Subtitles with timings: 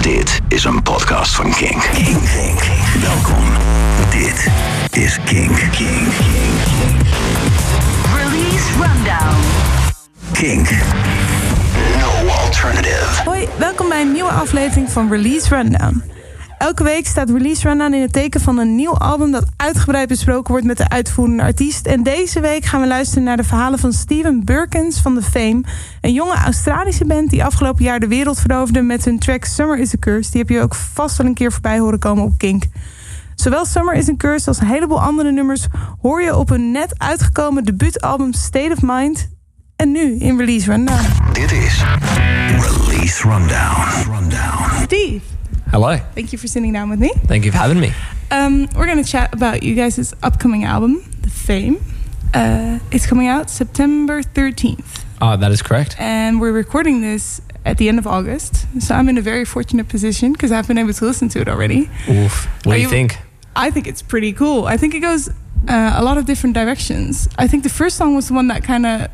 [0.00, 1.90] Dit is een podcast van Kink.
[1.92, 2.06] Kink.
[2.06, 2.62] Kink.
[3.00, 3.44] Welkom.
[4.10, 4.48] Dit
[5.02, 5.56] is Kink.
[5.56, 5.70] Kink.
[5.70, 6.60] Kink.
[8.16, 9.36] Release Rundown.
[10.32, 10.70] Kink.
[11.98, 13.22] No alternative.
[13.24, 16.02] Hoi, welkom bij een nieuwe aflevering van Release Rundown.
[16.60, 20.50] Elke week staat Release Rundown in het teken van een nieuw album dat uitgebreid besproken
[20.50, 21.86] wordt met de uitvoerende artiest.
[21.86, 25.62] En deze week gaan we luisteren naar de verhalen van Steven Burkins van The Fame.
[26.00, 29.94] Een jonge Australische band die afgelopen jaar de wereld veroverde met hun track Summer is
[29.94, 30.30] a Curse.
[30.30, 32.64] Die heb je ook vast wel een keer voorbij horen komen op Kink.
[33.34, 35.66] Zowel Summer is a Curse als een heleboel andere nummers
[36.00, 39.28] hoor je op hun net uitgekomen debuutalbum State of Mind.
[39.76, 41.02] En nu in Release Rundown.
[41.32, 41.84] Dit is
[42.58, 44.12] Release Rundown.
[44.12, 44.82] Rundown.
[44.82, 45.20] Steve,
[45.70, 45.96] Hello.
[46.14, 47.10] thank you for sitting down with me.
[47.26, 47.92] Thank you for having me.
[48.30, 51.82] Um, we're going to chat about you guys' upcoming album, The Faim.
[52.34, 55.96] Uh, it's coming out September 13th, Oh, that is correct.
[55.98, 58.66] and we're recording this at the end of August.
[58.80, 61.48] So I'm in a very fortunate position because I've been able to listen to it
[61.48, 61.90] already.
[62.08, 62.46] Oof.
[62.64, 63.18] What Are do you, you- think?
[63.56, 64.66] I think it's pretty cool.
[64.66, 67.28] I think it goes uh, a lot of different directions.
[67.36, 69.08] I think the first song was the one that kind of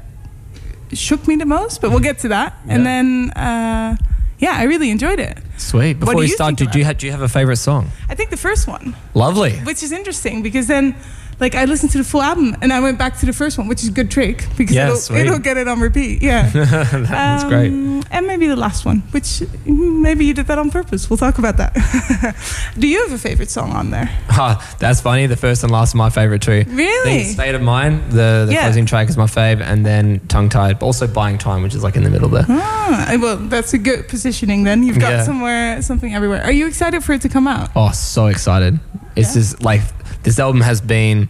[0.93, 2.55] shook me the most, but we'll get to that.
[2.69, 3.97] And then, uh,
[4.39, 5.39] yeah, I really enjoyed it.
[5.57, 5.95] Sweet.
[5.95, 7.91] Before do we you start, did you have, do you have a favorite song?
[8.09, 8.95] I think the first one.
[9.15, 9.53] Lovely.
[9.61, 10.95] which is interesting because then
[11.41, 13.69] like I listened to the full album and I went back to the first one,
[13.69, 16.23] which is a good trick because it'll, it'll get it on repeat.
[16.23, 17.69] Yeah, That's great.
[17.73, 19.25] Um, And maybe the last one, which
[19.67, 21.11] mm, maybe you did that on purpose.
[21.11, 21.75] We'll talk about that.
[22.79, 24.09] Do you have a favorite song on there?
[24.39, 25.27] Ah, that's funny.
[25.27, 26.65] The first and last are my favorite too.
[26.69, 27.25] Really?
[27.25, 28.65] State of Mind, the, the Yeah.
[28.65, 31.83] closing track is my fave, and then Tongue Tied, but also Buying Time, which is
[31.83, 32.45] like in the middle there.
[32.49, 34.65] Ah, well, that's a good positioning.
[34.65, 35.23] Then you've got Yeah.
[35.25, 36.43] somewhere something everywhere.
[36.45, 37.71] Are you excited for it to come out?
[37.75, 38.79] Oh, so excited.
[39.17, 39.41] It's Yeah.
[39.41, 39.81] just like
[40.27, 41.29] this album has been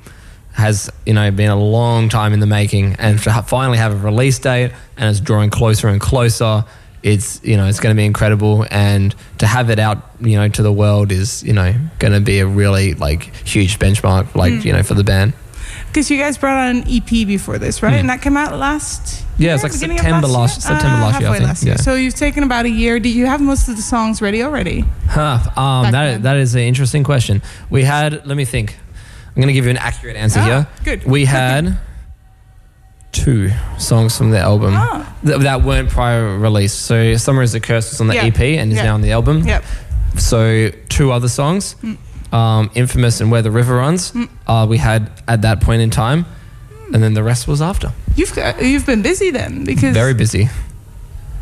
[0.53, 3.93] has you know been a long time in the making and to ha- finally have
[3.93, 6.65] a release date and it's drawing closer and closer
[7.03, 10.49] it's you know it's going to be incredible and to have it out you know
[10.49, 14.53] to the world is you know going to be a really like huge benchmark like
[14.55, 14.65] Mm.
[14.65, 15.35] you know for the band
[15.89, 17.95] Because you guys brought out an EP before this, right?
[17.95, 18.01] Mm.
[18.01, 19.25] And that came out last.
[19.39, 20.77] Yeah, year, it's like beginning of September last- year?
[20.77, 21.75] September last year, I think, last year.
[21.75, 21.83] yeah.
[21.87, 23.01] So you've taken about a year.
[23.01, 24.85] Do you have most of the songs ready already?
[25.09, 25.39] Huh.
[25.57, 26.23] Um, Back that, then.
[26.23, 27.41] that is an interesting question.
[27.71, 28.77] We had, let me think.
[29.37, 30.67] I'm going to give you an accurate answer Ah, here.
[30.83, 31.05] good.
[31.05, 31.77] We had
[33.13, 35.15] two songs from the album Ah.
[35.25, 36.73] that, that weren't prior release.
[36.73, 38.17] So Summer is a Curse was on the.
[38.19, 39.47] EP and is now on the album.
[39.47, 39.63] Yep.
[40.17, 41.77] So two other songs,
[42.33, 44.29] um, Infamous and Where the River Runs, Mm.
[44.47, 46.25] uh, we had at that point in time.
[46.95, 47.93] And then the rest was after.
[48.15, 50.49] You've got, you've been busy then because Very busy.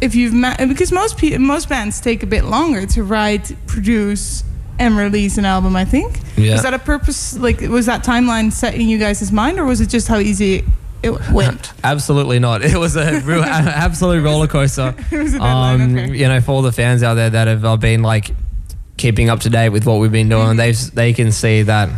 [0.01, 4.43] if you've ma- because most pe- most bands take a bit longer to write, produce,
[4.79, 5.77] and release an album.
[5.77, 6.19] I think.
[6.37, 6.53] Yeah.
[6.53, 7.39] Was that a purpose?
[7.39, 10.65] Like, was that timeline set in you guys' mind, or was it just how easy
[11.03, 11.73] it went?
[11.85, 12.63] Absolutely not.
[12.63, 14.95] It was a real, absolute roller coaster.
[15.13, 16.17] It was a deadline, um, okay.
[16.17, 18.31] You know, for all the fans out there that have uh, been like
[18.97, 20.95] keeping up to date with what we've been doing, Mm-hmm.
[20.97, 21.89] they they can see that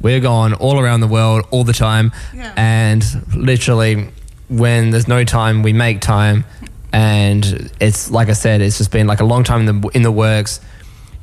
[0.00, 2.52] we're going all around the world all the time, Yeah.
[2.56, 3.02] and
[3.34, 4.08] literally
[4.48, 6.44] when there's no time, we make time,
[6.92, 10.02] and it's like I said, it's just been like a long time in the in
[10.02, 10.60] the works.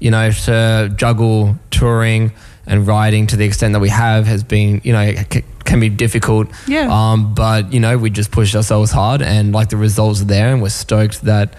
[0.06, 2.32] You know, to juggle touring
[2.68, 5.90] and writing to the extent that we have has been, you know, c- can be
[5.90, 6.48] difficult.
[6.68, 6.88] Yeah.
[6.92, 10.54] Um, but you know, we just pushed ourselves hard, and like the results are there,
[10.54, 11.56] and we're stoked that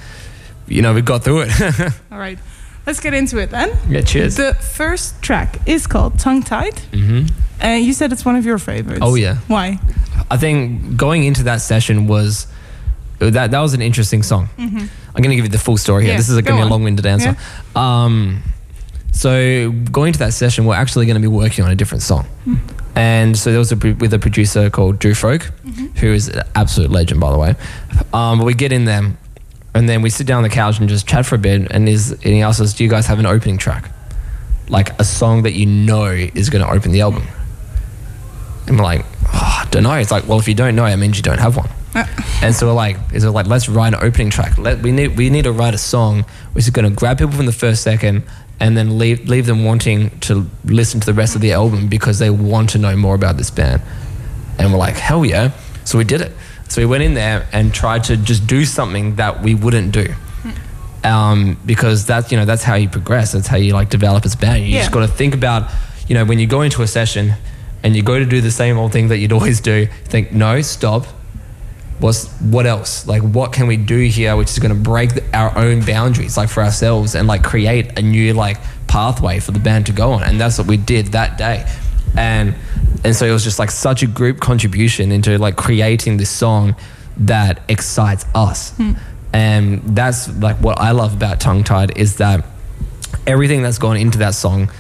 [0.69, 1.51] you know we got through it.
[2.13, 2.39] All right,
[2.87, 3.71] let's get into it then.
[3.89, 4.37] yeah, cheers.
[4.37, 7.27] The first track is called "Tongue Tied," hmm
[7.59, 9.01] and you said it's one of your favorites.
[9.03, 9.37] Oh, yeah.
[9.49, 9.79] Why?
[10.31, 12.47] I think going into that session was
[13.19, 14.49] that that was an interesting song.
[14.59, 16.11] I'm going to give you the full story here.
[16.11, 16.15] Mm-hmm.
[16.15, 17.37] Yeah, this is going to be a long-winded answer.
[17.75, 18.43] Um,
[19.13, 22.27] so going to that session, we're actually going to be working on a different song.
[22.45, 22.59] Mm.
[22.95, 25.87] And so there was a, with a producer called Drew Fulk, Mm-hmm.
[25.99, 27.55] who is an absolute legend, by the way.
[28.13, 29.17] Um, but we get in there,
[29.75, 31.71] and then we sit down on the couch and just chat for a bit.
[31.71, 33.91] And, is, and he asks us, "Do you guys have an opening track,
[34.69, 37.27] like a song that you know is going to open the album?"
[38.67, 40.97] And we're like, oh, "I don't know." It's like, "Well, if you don't know, it
[40.97, 41.69] means you don't have one."
[42.43, 44.59] And so we're like, is it like let's write an opening track?
[44.59, 47.33] Let we need we need to write a song which is going to grab people
[47.33, 48.23] from the first second
[48.61, 52.19] and then leave leave them wanting to listen to the rest of the album because
[52.19, 53.83] they want to know more about this band.
[54.59, 55.53] And we're like, hell yeah!
[55.85, 56.33] So we did it.
[56.69, 60.07] So we went in there and tried to just do something that we wouldn't do.
[61.05, 63.33] Um, because that's you know that's how you progress.
[63.33, 64.65] That's how you like develop as a band.
[64.65, 64.81] You Yeah.
[64.81, 65.71] just got to think about
[66.09, 67.35] you know when you go into a session
[67.83, 69.87] and you go to do the same old thing that you'd always do.
[70.07, 71.07] Think no, stop
[71.99, 73.07] what's what else?
[73.07, 76.37] Like what can we do here which is going to break the, our own boundaries
[76.37, 80.13] like for ourselves and like create a new like pathway for the band to go
[80.13, 80.23] on?
[80.23, 81.67] And that's what we did that day.
[82.17, 82.55] And
[83.05, 86.77] and so it was just like such a group contribution into like creating this song
[87.19, 88.71] that excites us.
[88.77, 88.93] Hmm.
[89.33, 92.45] And that's like what i love about tongue tied is that
[93.27, 94.71] everything that's gone into that song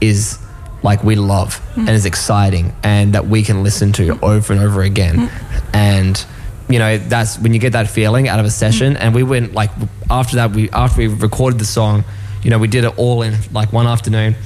[0.00, 0.38] is
[0.82, 1.80] like we love hmm.
[1.80, 4.24] and is exciting and that we can listen to hmm.
[4.24, 5.30] over and over again.
[5.72, 6.24] And
[6.68, 8.94] you know that's when you get that feeling out of a session.
[8.94, 9.00] Mm.
[9.00, 9.70] And we went like
[10.10, 12.04] after that we after we recorded the song
[12.42, 14.36] you know we did it all in like one afternoon.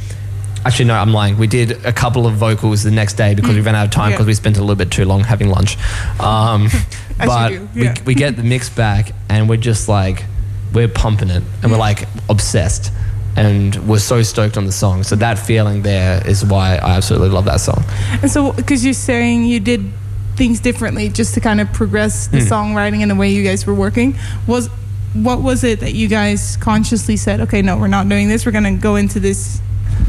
[0.65, 1.39] Actually no i'm lying.
[1.39, 3.67] We did a couple of vocals the next day because we mm.
[3.67, 4.17] ran out of time Yeah.
[4.17, 5.77] because we spent a little bit too long having lunch.
[6.21, 6.69] Um,
[7.19, 7.95] but do, yeah.
[8.05, 10.25] we, we get the mix back and we're just like
[10.73, 11.89] we're pumping it and we're mm.
[11.89, 12.93] like obsessed
[13.39, 15.05] and we're so stoked on the song.
[15.05, 17.85] So that feeling there is why i absolutely love that song.
[18.21, 19.93] And so, because you're saying you did
[20.39, 22.53] things differently just to kind of progress the Hmm.
[22.53, 24.15] songwriting and the way you guys were working,
[24.47, 24.71] was
[25.15, 27.41] what was it that you guys consciously said?
[27.41, 28.47] Okay, no, we're not doing this.
[28.47, 29.61] We're gonna go into this.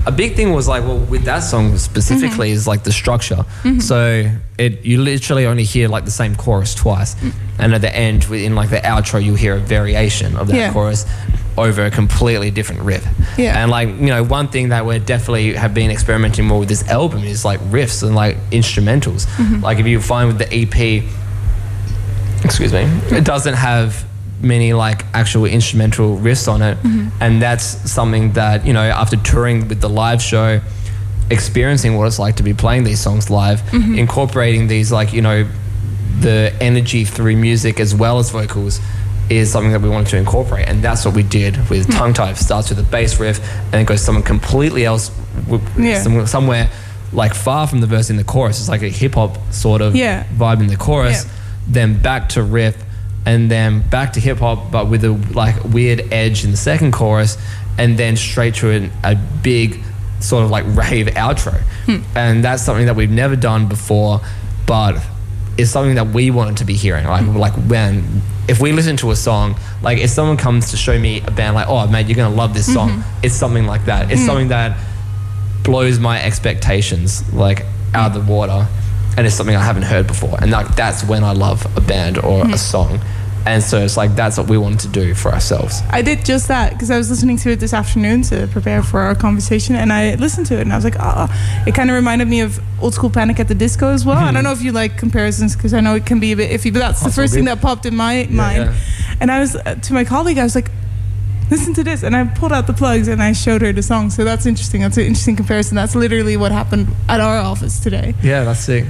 [0.06, 2.56] a big thing was like well with that song specifically mm-hmm.
[2.62, 3.80] is like the structure mm-hmm.
[3.80, 4.00] so
[4.58, 7.32] it you literally only hear like the same chorus twice mm.
[7.58, 10.74] and at the end in like the outro you hear a variation of that Yeah.
[10.74, 11.06] chorus
[11.60, 13.06] over a completely different riff.
[13.38, 13.62] Yeah.
[13.62, 16.88] and like you know one thing that we definitely have been experimenting more with this
[16.90, 19.26] album is like riffs and like instrumentals.
[19.28, 19.64] Mm-hmm.
[19.64, 21.04] Like if you find with the ep
[22.44, 22.84] excuse me,
[23.16, 24.06] it doesn't have
[24.42, 27.10] many like actual instrumental riffs on it, mm-hmm.
[27.22, 30.62] and that's something that you know after touring with the live show,
[31.30, 33.96] experiencing what it's like to be playing these songs live, mm-hmm.
[33.96, 35.48] incorporating these like you know
[36.22, 38.82] the energy through music as well as vocals
[39.30, 41.92] is something that we wanted to incorporate and that's what we did with hmm.
[41.92, 43.40] tongue tie starts with a bass riff
[43.72, 45.12] and it goes someone completely else
[45.78, 46.02] Yeah.
[46.02, 46.70] some- somewhere
[47.14, 50.26] like far from the verse in the chorus it's like a hip-hop sort of Yeah.
[50.38, 51.32] vibe in the chorus, Yeah.
[51.68, 52.76] then back to riff,
[53.26, 56.92] and then back to hip hop, but with a like weird edge in the second
[56.94, 57.38] chorus,
[57.78, 59.80] and then straight to an, a big
[60.20, 61.60] sort of like rave outro.
[61.86, 61.98] Hmm.
[62.16, 64.22] And that's something that we've never done before,
[64.66, 65.02] but
[65.58, 67.06] it's something that we wanted to be hearing.
[67.06, 67.38] Like mm.
[67.38, 71.22] like when if we listen to a song, like if someone comes to show me
[71.22, 73.02] a band, like oh man, you're gonna love this mm-hmm.
[73.02, 73.04] song.
[73.24, 74.12] It's something like that.
[74.12, 74.26] It's mm.
[74.26, 74.78] something that
[75.64, 78.68] blows my expectations like out of the water
[79.18, 82.18] and it's something I haven't heard before and like that's when I love a band
[82.18, 82.58] or a mm.
[82.58, 83.00] song
[83.46, 86.48] and so it's like that's what we wanted to do for ourselves I did just
[86.50, 89.92] that because I was listening to it this afternoon to prepare for our conversation, and
[89.94, 91.28] I listened to it and I was like, oh,
[91.66, 94.18] it kind of reminded me of old school Panic at the Disco as well.
[94.18, 96.52] I don't know if you like comparisons because I know it can be a bit
[96.52, 98.64] iffy, but that's the first thing that popped in my mind.
[98.66, 98.76] yeah.
[99.22, 100.70] And I was uh, to my colleague, I was like.
[101.52, 104.12] Listen to this, and I pulled out the plugs and I showed her the song.
[104.12, 104.82] So that's interesting.
[104.82, 105.76] That's an interesting comparison.
[105.76, 108.14] That's literally what happened at our office today.
[108.22, 108.86] yeah that's sick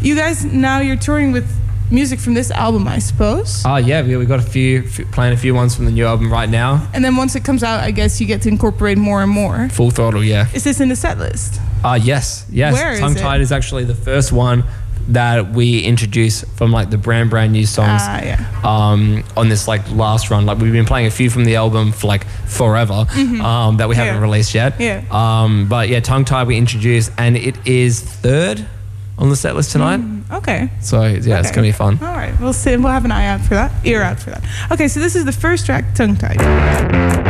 [0.00, 1.46] You guys now you're touring with
[1.90, 3.62] music from this album, I suppose.
[3.64, 6.04] oh yeah we, we got a few, few playing a few ones from the new
[6.06, 8.98] album right now And then once it comes out, I guess you get to incorporate
[8.98, 9.68] more and more.
[9.70, 11.60] full throttle yeah Is this in the set list?
[11.84, 14.64] uh yes yes Where is tongue tied is actually the first one
[15.10, 18.60] that we introduce from like the brand brand new songs Ah, yeah.
[18.62, 20.44] um, on this like last run.
[20.44, 23.06] Like we've been playing a few from the album for like forever
[23.40, 24.16] um, that we haven't Mm-hmm.
[24.16, 24.20] Yeah.
[24.20, 24.78] released yet.
[24.78, 25.04] Yeah.
[25.10, 28.66] Um, but yeah, tongue tie we introduced, and it is third
[29.16, 30.00] on the set list tonight.
[30.32, 30.70] Okay.
[30.80, 31.54] So yeah, it's Mm.
[31.54, 31.98] Gonna be fun.
[32.02, 32.38] All right.
[32.40, 32.76] We'll see.
[32.76, 33.72] We'll have an eye out for that.
[33.84, 34.42] Ear out for that.
[34.70, 34.88] Okay.
[34.88, 37.27] So this is the first track, tongue tied.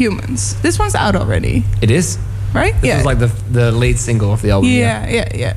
[0.00, 0.54] Humans.
[0.62, 2.18] This one's out already, It is.
[2.54, 2.74] right?
[2.80, 4.70] This was like the the lead single of the album.
[4.70, 5.54] Yeah, yeah, yeah.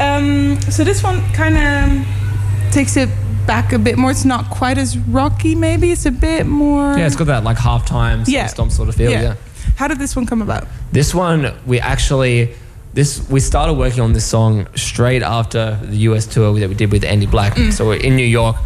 [0.00, 3.08] Um, so this one kind of takes it
[3.46, 4.10] back a bit more.
[4.10, 5.92] It's not quite as rocky, maybe.
[5.92, 6.98] It's a bit more.
[6.98, 8.46] Yeah, it's got that like halftime Yeah.
[8.48, 9.10] stomp sort of feel.
[9.12, 9.34] Yeah.
[9.76, 10.66] How did this one come about?
[10.92, 12.50] This one we actually
[12.94, 16.90] this we started working on this song straight after the US tour that we did
[16.92, 17.56] with Andy Black.
[17.72, 18.56] So we're in New York.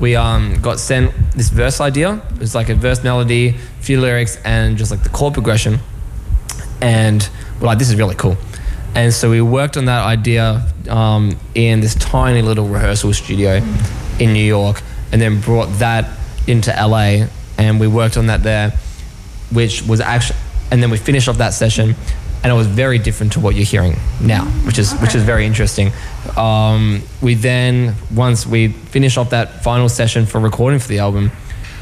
[0.00, 2.22] We um, got sent this verse idea.
[2.38, 5.78] Was like a verse melody, a few lyrics, and just like the chord progression.
[6.80, 7.28] And
[7.60, 8.36] we're like, this is really cool.
[8.94, 13.60] And so we worked on that idea um, in this tiny little rehearsal studio
[14.20, 16.08] in New York, and then brought that
[16.46, 17.26] into LA,
[17.58, 18.72] and we worked on that there
[19.54, 20.38] which was actually,
[20.70, 21.94] and then we finished off that session,
[22.44, 25.46] and it was very different to what you're hearing now, which is which is very
[25.46, 25.90] interesting.
[26.36, 31.32] Um, we then once we finished off that final session for recording for the album,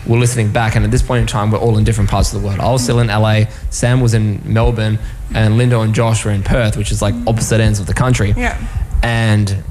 [0.06, 2.40] we're listening back, and at this point in time, we're all in different parts of
[2.40, 2.60] the world.
[2.60, 5.00] I was still in LA, Sam was in Melbourne,
[5.34, 8.32] and Linden and Josh were in Perth, which is like opposite ends of the country.
[8.36, 8.56] Yeah.
[9.02, 9.64] And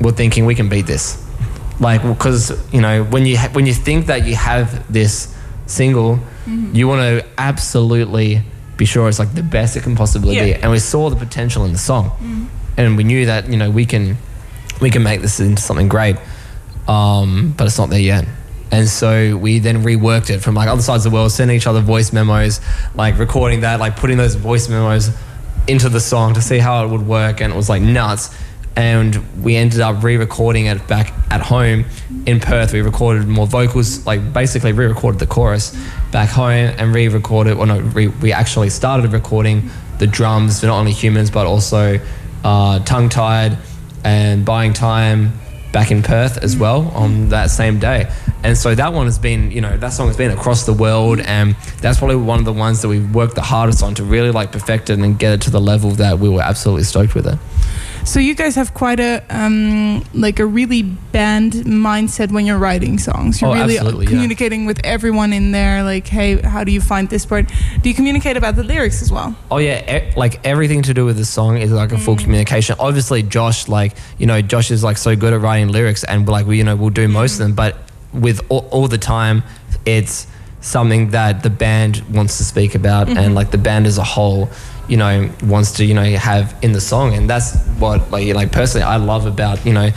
[0.00, 1.24] we're thinking we can beat this,
[1.78, 5.32] like because you know when you ha- when you think that you have this
[5.66, 6.18] single,
[6.72, 8.42] you want to absolutely
[8.82, 10.54] be sure it's like the best it can possibly be.
[10.62, 12.10] And we saw the potential in the song,
[12.76, 14.16] and we knew that you know we can
[14.80, 16.16] we can make this into something great,
[16.88, 18.24] um, but it's not there yet.
[18.72, 21.68] And so we then reworked it from like other sides of the world, sending each
[21.68, 22.60] other voice memos,
[22.96, 25.10] like recording that, like putting those voice memos
[25.68, 28.34] into the song to see how it would work, and it was like nuts.
[28.74, 31.84] And we ended up re-recording it back at home
[32.26, 32.72] in Perth.
[32.72, 35.76] We recorded more vocals, like basically re-recorded the chorus
[36.10, 37.56] back home and re-recorded.
[37.56, 42.00] Well, no, re- we actually started recording the drums for not only humans but also
[42.44, 43.58] uh, tongue-tied
[44.04, 45.32] and buying time
[45.72, 48.12] back in Perth as well on that same day.
[48.44, 51.20] And so that one has been, you know, that song has been across the world
[51.20, 54.30] and that's probably one of the ones that we've worked the hardest on to really
[54.30, 57.26] like perfect it and get it to the level that we were absolutely stoked with
[57.26, 57.38] it.
[58.04, 62.98] So you guys have quite a um, like a really band mindset when you're writing
[62.98, 63.40] songs.
[63.40, 64.10] You're Oh, really absolutely, yeah.
[64.10, 65.82] communicating with everyone in there.
[65.84, 67.50] Like, hey, how do you find this part?
[67.80, 69.36] Do you communicate about the lyrics as well?
[69.50, 72.24] Oh yeah, e- like everything to do with the song is like a full mm.
[72.24, 72.76] communication.
[72.78, 76.46] Obviously, Josh, like you know, Josh is like so good at writing lyrics, and like
[76.46, 77.40] we, you know, we'll do most of mm.
[77.40, 77.54] them.
[77.54, 77.76] But
[78.12, 79.42] with all, all the time,
[79.86, 80.26] it's
[80.60, 83.34] something that the band wants to speak about, and mm-hmm.
[83.34, 84.48] like the band as a whole,
[84.88, 88.34] you know, wants to you know have in the song, and that's what like you
[88.48, 89.90] personally I love about you know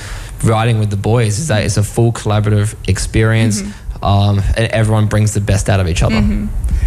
[0.44, 3.62] writing with the boys is that it's a full collaborative experience.
[4.04, 6.22] Um, and everyone brings the best out of each other.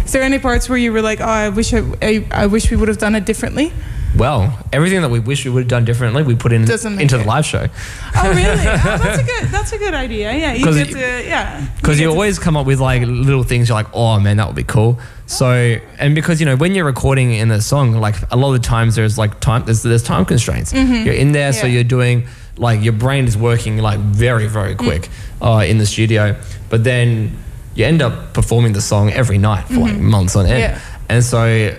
[0.05, 2.71] Is there any parts where you were like, oh, I wish I, I, I wish
[2.71, 3.73] we would have done it differently?
[4.15, 7.23] Well, everything that we wish we would have done differently, we put in into the
[7.25, 7.67] live show.
[8.15, 8.49] Oh, really?
[8.49, 9.43] oh, that's a good.
[9.49, 10.33] That's a good idea.
[10.33, 10.99] Yeah, you get to.
[10.99, 11.67] Yeah.
[11.75, 13.69] Because you, to- always come up with like little things.
[13.69, 14.99] You're like, oh man, that would be cool.
[15.29, 18.61] So, and because you know when you're recording in a song, like a lot of
[18.61, 20.73] the times there's like time, there's, there's time constraints.
[20.73, 21.73] You're in there, so Mm-hmm.
[21.75, 25.07] You're doing like your brain is working like very very quick
[25.39, 26.35] uh, in the studio,
[26.69, 27.37] but then
[27.75, 30.81] you end up performing the song every night for like months on end, Yeah.
[31.09, 31.75] and so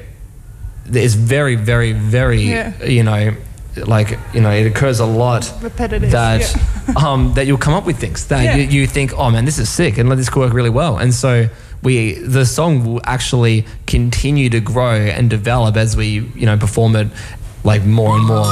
[0.87, 2.85] it's very very very Yeah.
[2.85, 3.35] you know
[3.87, 6.95] like you know it occurs a lot Repetitive, that yeah.
[6.97, 8.57] um, that you'll come up with things that Yeah.
[8.57, 10.99] you, you think, oh man, this is sick, and let this could work really well.
[10.99, 11.49] And so
[11.83, 16.97] we, the song will actually continue to grow and develop as we, you know, perform
[16.97, 17.09] it
[17.65, 18.45] like more and more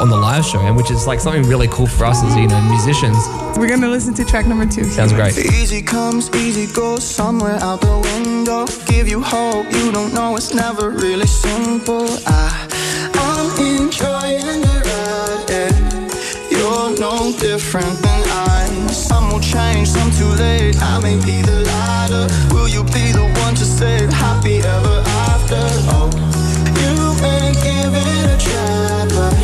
[0.00, 2.46] on the live show, and which is like something really cool for us as you
[2.46, 3.16] know musicians.
[3.56, 4.84] We're gonna listen to track number two.
[4.84, 5.36] Sounds great.
[5.36, 8.66] Easy comes, easy goes, somewhere out the window.
[8.86, 12.06] Give you hope, you don't know it's never really simple.
[12.26, 12.68] I,
[13.14, 15.93] I'm enjoying the ride, yeah.
[16.74, 18.66] You're no different than I.
[18.90, 20.74] Some will change, some too late.
[20.82, 22.26] I may be the lighter.
[22.52, 24.98] Will you be the one to say happy ever
[25.30, 25.62] after?
[25.94, 26.10] Oh,
[26.82, 29.34] you may give it a try, but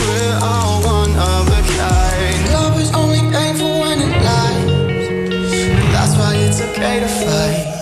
[0.00, 2.52] we're all one of a kind.
[2.54, 5.92] Love is only painful when it lies.
[5.92, 7.75] That's why it's okay to fight.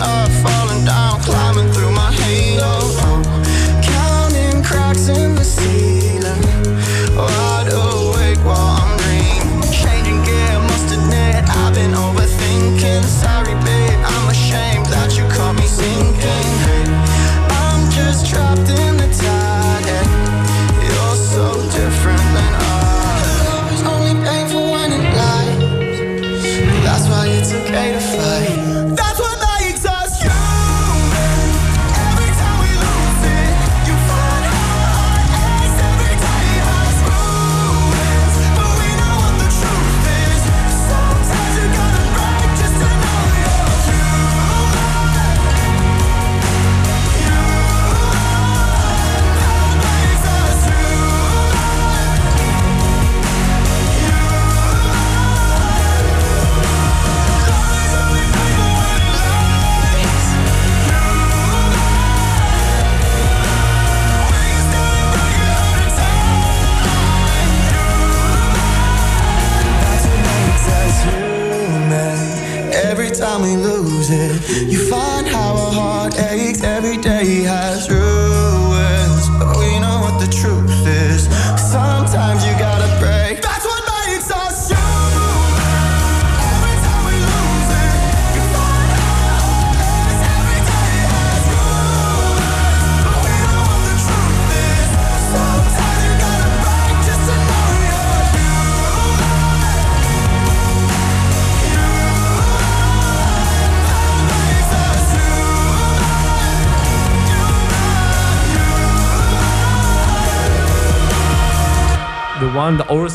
[0.00, 0.29] up.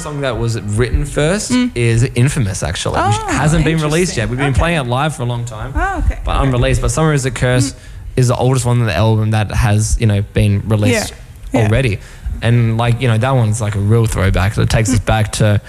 [0.06, 3.24] Song that was written first is Infamous, actually, which Mm.
[3.24, 4.30] Oh, hasn't been released yet.
[4.30, 4.60] We've been Okay.
[4.60, 6.20] playing it live for a long time, Oh, okay.
[6.24, 6.80] but unreleased.
[6.80, 7.74] But Summer is a Curse
[8.16, 11.12] is the oldest one on the album that has, you know, been released
[11.52, 11.62] Yeah.
[11.62, 11.66] Yeah.
[11.68, 11.98] already.
[12.44, 14.56] And like, you know, that one's like a real throwback.
[14.60, 15.06] It takes us Mm.
[15.06, 15.60] back to,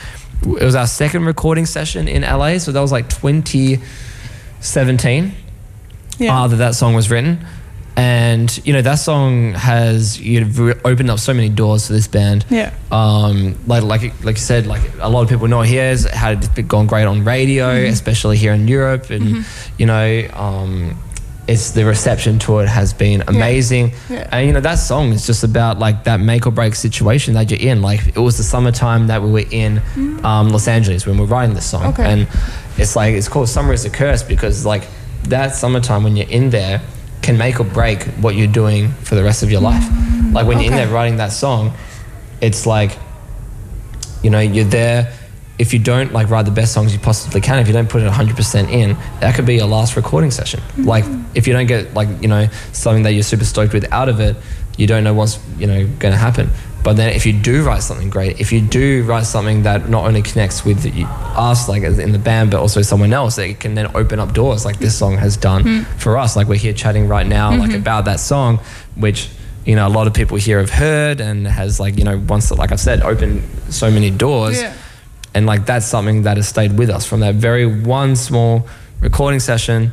[0.60, 2.58] it was our second recording session in LA.
[2.58, 5.32] So that was like 2017
[6.18, 6.42] Yeah.
[6.42, 7.38] uh, that that song was written.
[7.96, 12.06] And, you know, that song has you know, opened up so many doors for this
[12.06, 12.74] band yeah.
[12.90, 16.44] um, like like like you said, like a lot of people know here has had
[16.58, 17.92] it gone great on radio, Mm-hmm.
[17.92, 19.46] especially here in Europe, and
[19.78, 20.98] you know, um,
[21.48, 23.92] it's the reception to it has been amazing.
[24.10, 24.28] Yeah.
[24.30, 27.50] And you know, that song is just about like that make or break situation that
[27.50, 27.80] you're in.
[27.82, 29.80] Like it was the summertime that we were in
[30.22, 32.00] um, Los Angeles when we were writing this song, Mm-hmm.
[32.02, 32.12] Okay.
[32.12, 32.28] and
[32.76, 34.84] it's like it's called "Summer is a Curse" because like
[35.28, 36.82] that summertime when you're in there
[37.26, 39.84] can make or break what you're doing for the rest of your life.
[40.32, 40.76] Like when you're in Mm-hmm.
[40.76, 41.74] There writing that song,
[42.40, 42.98] it's like
[44.22, 45.12] you know you're there
[45.58, 48.02] if you don't like write the best songs you possibly can if you don't put
[48.02, 51.94] it 100% in that could be your last recording session like if you don't get
[51.94, 54.36] like you know something that you're super stoked with out of it
[54.76, 56.50] you don't know what's you know going to happen
[56.86, 60.04] but then if you do write something great if you do write something that not
[60.04, 60.86] only connects with
[61.34, 64.64] us like in the band but also someone else it can then open up doors
[64.64, 65.80] like this song has done hmm.
[65.98, 66.36] for us.
[66.36, 67.80] Like we're here chatting right now like mm-hmm.
[67.80, 68.60] about that song
[68.94, 69.28] which
[69.64, 72.52] you know a lot of people here have heard and has like you know once
[72.52, 74.62] like i've said opened so many doors.
[74.62, 74.72] Yeah.
[75.34, 78.64] and like that's something that has stayed with us from that very one small
[79.00, 79.90] recording session.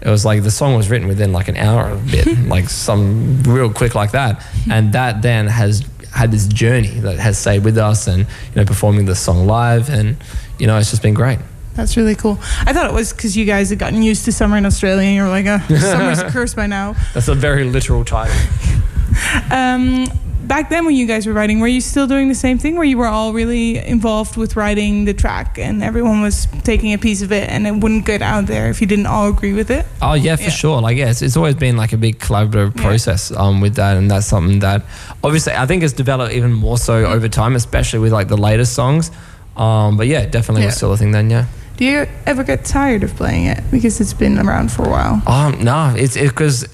[0.00, 2.26] It was like the song was written within like an hour a bit
[2.56, 4.42] like some real quick like that.
[4.42, 4.72] Hmm.
[4.72, 8.64] And that then has had this journey that has stayed with us and you know
[8.64, 10.16] performing the song live and
[10.58, 11.38] you know it's just been great
[11.74, 12.36] That's really cool.
[12.68, 15.16] I thought it was because you guys had gotten used to summer in Australia and
[15.16, 16.94] you were like, oh, summer's a curse by now.
[17.14, 18.36] that's a very literal title
[19.50, 20.06] Um,
[20.52, 22.84] back then, when you guys were writing, were you still doing the same thing where
[22.84, 27.22] you were all really involved with writing the track and everyone was taking a piece
[27.22, 29.86] of it and it wouldn't get out there if you didn't all agree with it?
[30.02, 30.48] Oh yeah, for Yeah.
[30.50, 30.80] sure.
[30.82, 32.82] Like yeah, it's, it's always been like a big collaborative Yeah.
[32.82, 34.82] process um, with that, and that's something that
[35.24, 38.74] obviously I think has developed even more so over time, especially with like the latest
[38.74, 39.10] songs.
[39.56, 41.30] Um, but yeah, definitely was still a thing then.
[41.30, 41.46] Yeah.
[41.78, 45.22] Do you ever get tired of playing it because it's been around for a while?
[45.26, 46.66] Um, no, it's because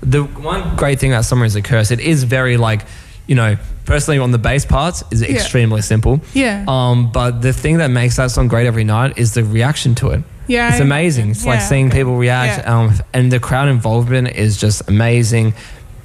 [0.00, 2.82] the one great thing about Summer is a Curse, it is very like,
[3.26, 3.56] you know,
[3.86, 6.20] personally on the bass parts is extremely simple.
[6.34, 6.64] Yeah.
[6.68, 10.10] Um, but the thing that makes that song great every night is the reaction to
[10.10, 10.22] it.
[10.46, 11.30] Yeah, It's amazing.
[11.30, 12.78] It's like seeing people react, Yeah.
[12.80, 15.54] um, and the crowd involvement is just amazing.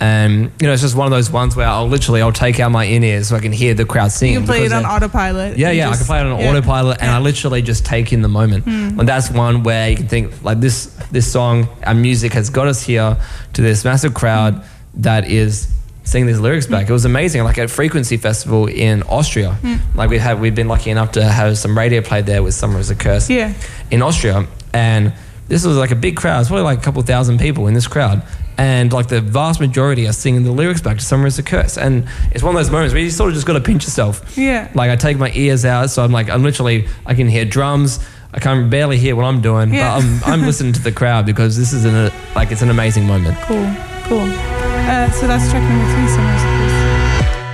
[0.01, 2.71] And you know, it's just one of those ones where I'll literally I'll take out
[2.71, 4.35] my in ears so I can hear the crowd singing.
[4.35, 5.57] You can play it on autopilot.
[5.57, 6.49] yeah, yeah, I can play it on yeah.
[6.51, 8.65] autopilot, and I literally just take in the moment.
[8.65, 10.95] And that's one where you can think like this.
[11.11, 13.17] This song, our music has got us here
[13.53, 15.67] to this massive crowd that is
[16.09, 16.89] singing these lyrics back.
[16.89, 17.43] It was amazing.
[17.43, 19.75] Like at Frequency Festival in Austria, hmm.
[19.95, 22.79] like we had, we've been lucky enough to have some radio played there with "Summer
[22.79, 23.53] Is a Curse" Yeah.
[23.91, 25.13] in Austria, and
[25.47, 26.39] this was like a big crowd.
[26.41, 28.21] It's probably like a couple thousand people in this crowd.
[28.57, 31.77] And like the vast majority are singing the lyrics back to "Summer Is a Curse,"
[31.77, 34.37] and it's one of those moments where you sort of just got to pinch yourself.
[34.37, 34.69] Yeah.
[34.75, 37.99] Like I take my ears out, so I'm like I'm literally I can hear drums.
[38.33, 39.95] I can barely hear what I'm doing, Yeah.
[39.95, 42.69] but I'm, I'm listening to the crowd because this is an uh, like it's an
[42.69, 43.37] amazing moment.
[43.43, 43.65] Cool.
[44.03, 44.58] Cool.
[44.89, 46.41] Uh, so that's track number three, Summers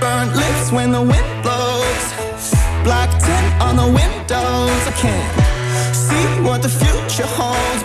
[0.00, 2.04] of lips when the wind blows.
[2.82, 4.80] Black tint on the windows.
[4.88, 7.75] I can't see what the future holds,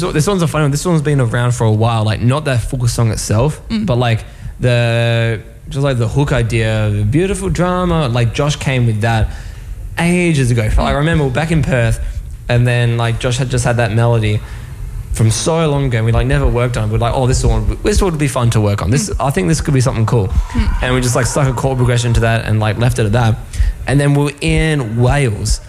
[0.00, 0.70] this this one's a funny one.
[0.70, 2.04] This one's been around for a while.
[2.04, 3.86] Like not that full song itself, mm.
[3.86, 4.24] but like
[4.60, 8.08] the just like the hook idea, the beautiful drama.
[8.08, 9.28] Like Josh came with that
[9.98, 10.62] ages ago.
[10.62, 10.98] Like, I mm.
[10.98, 12.00] remember back in Perth,
[12.48, 14.40] and then like Josh had just had that melody
[15.12, 15.98] from so long ago.
[15.98, 16.88] and We like never worked on.
[16.88, 16.92] it.
[16.92, 18.90] We're like, oh, this one, this would be fun to work on.
[18.90, 19.24] This, mm.
[19.24, 20.28] I think this could be something cool.
[20.82, 23.12] And we just like stuck a chord progression to that and like left it at
[23.12, 23.38] that.
[23.86, 25.60] And then we we're in Wales,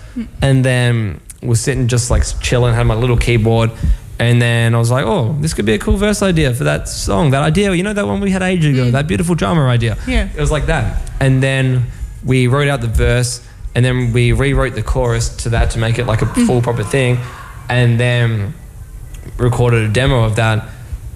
[0.42, 3.72] and then we're sitting just like chilling, had my little keyboard.
[4.20, 6.90] And then I was like, oh, this could be a cool verse idea for that
[6.90, 7.32] song.
[7.32, 8.92] That idea, you know, that one we had ages ago, mm.
[8.92, 9.98] that beautiful drama idea.
[10.08, 10.30] Yeah.
[10.36, 11.12] It was like that.
[11.20, 11.86] And then
[12.26, 16.00] we wrote out the verse and then we rewrote the chorus to that to make
[16.00, 16.48] it like a mm.
[16.48, 17.20] full proper thing.
[17.70, 18.56] And then
[19.38, 20.68] recorded a demo of that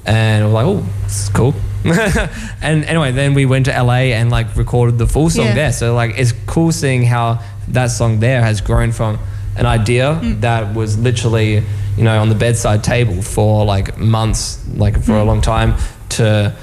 [0.06, 1.56] and we're like, oh, this is cool.
[1.86, 5.56] and anyway, then we went to LA and like recorded the full song Yeah.
[5.56, 5.72] there.
[5.72, 9.18] So like it's cool seeing how that song there has grown from
[9.62, 10.42] an idea mm.
[10.42, 11.64] that was literally,
[11.98, 15.28] you know, on the bedside table for like months, like for a mm.
[15.28, 15.76] long time
[16.10, 16.54] to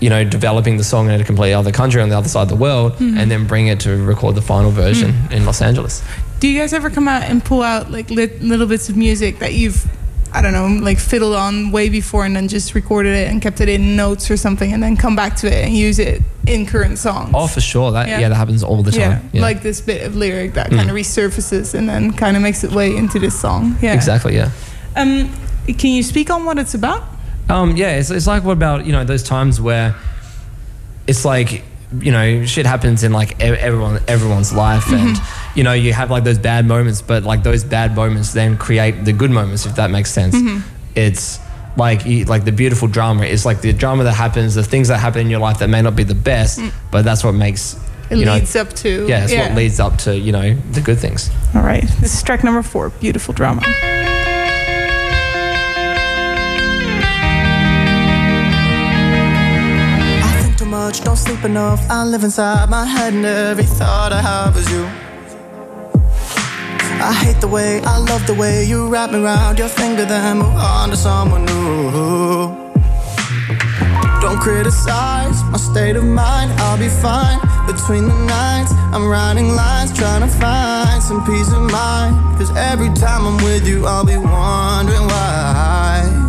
[0.00, 2.48] you know, developing the song in a completely other country on the other side of
[2.48, 3.18] the world mm-hmm.
[3.18, 5.32] and then bring it to record the final version mm.
[5.32, 6.02] in Los Angeles.
[6.40, 9.40] Do you guys ever come out and pull out like lit, little bits of music
[9.40, 9.84] that you've,
[10.32, 13.60] I don't know, like fiddled on way before and then just recorded it and kept
[13.60, 16.66] it in notes or something and then come back to it and use it in
[16.66, 17.32] current songs?
[17.34, 17.90] Oh, for sure.
[17.90, 18.20] That Yeah.
[18.20, 19.28] yeah, that happens all the time.
[19.32, 22.62] Yeah, like this bit of lyric that kind of resurfaces and then kind of makes
[22.62, 23.76] its way into this song.
[23.82, 24.36] Yeah, exactly.
[24.36, 24.50] Yeah.
[24.96, 25.30] Um,
[25.66, 27.02] can you speak on what it's about?
[27.48, 29.96] Um, yeah, it's, it's like what about you know those times where
[31.08, 31.64] it's like
[31.98, 35.08] you know shit happens in like everyone everyone's life mm-hmm.
[35.08, 38.56] and you know you have like those bad moments but like those bad moments then
[38.56, 40.34] create the good moments if that makes sense.
[40.34, 40.60] Mm-hmm.
[40.94, 41.40] It's
[41.76, 44.98] like you- like the beautiful drama is like the drama that happens the things that
[44.98, 46.72] happen in your life that may not be the best mm.
[46.90, 47.76] but that's what makes
[48.10, 50.80] It you know leads up to yeah it's what leads up to you know the
[50.80, 51.30] good things.
[51.54, 53.62] All right, this is track number four, beautiful drama.
[61.42, 64.84] I live inside my head, and every thought I have is you.
[67.02, 70.38] I hate the way, I love the way you wrap me around your finger, then
[70.38, 72.54] move on to someone new.
[74.20, 77.40] Don't criticize my state of mind, I'll be fine.
[77.66, 82.16] Between the nights, I'm writing lines, trying to find some peace of mind.
[82.36, 86.19] Cause every time I'm with you, I'll be wondering why.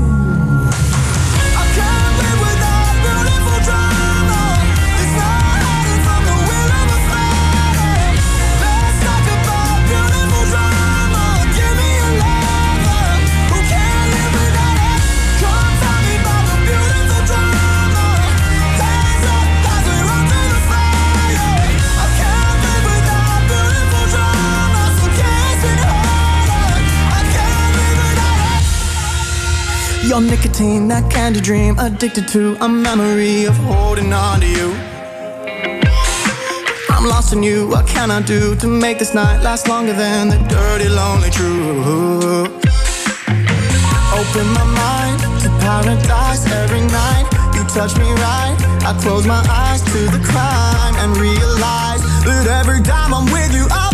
[30.11, 34.75] Your nicotine, that candy dream, addicted to a memory of holding on to you.
[36.89, 37.69] I'm lost in you.
[37.69, 42.51] What can I do to make this night last longer than the dirty, lonely truth?
[44.11, 47.25] Open my mind to paradise every night.
[47.55, 48.57] You touch me right.
[48.83, 53.65] I close my eyes to the crime and realize that every time I'm with you,
[53.71, 53.90] I'll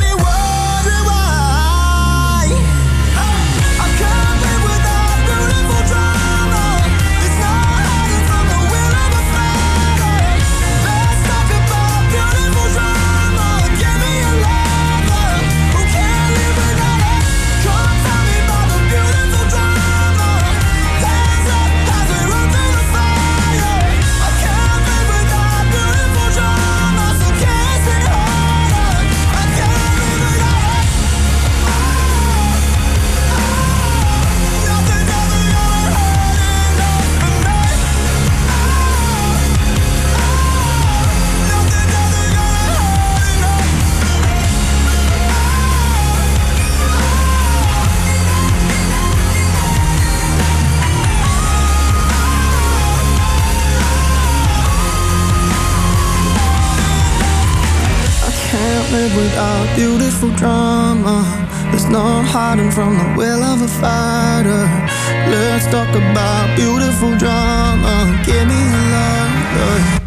[60.28, 61.24] beautiful drama.
[61.72, 64.66] There's no hiding from the will of a fighter.
[65.30, 68.22] Let's talk about beautiful drama.
[68.26, 70.07] Give me a lover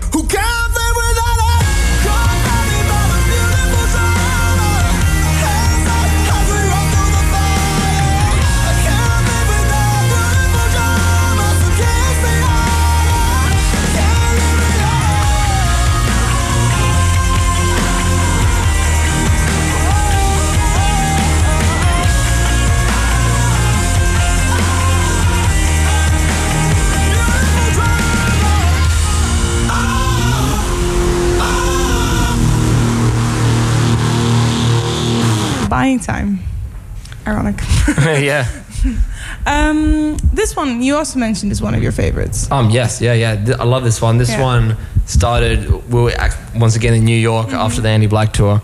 [39.47, 42.51] um, this one you also mentioned is one of your favorites.
[42.51, 42.71] Um.
[42.71, 43.01] Yes.
[43.01, 43.15] Yeah.
[43.15, 43.57] Yeah.
[43.59, 44.19] I love this one.
[44.19, 44.43] This Yeah.
[44.43, 44.77] one
[45.07, 45.69] started.
[45.91, 46.13] We were
[46.57, 47.57] once again in New York Mm-hmm.
[47.57, 48.61] after the Andy Black tour,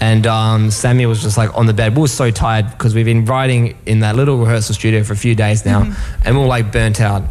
[0.00, 1.94] and um, Sammy was just like on the bed.
[1.96, 5.16] We were so tired because we've been writing in that little rehearsal studio for a
[5.16, 6.22] few days now, Mm-hmm.
[6.24, 7.24] and we were like burnt out.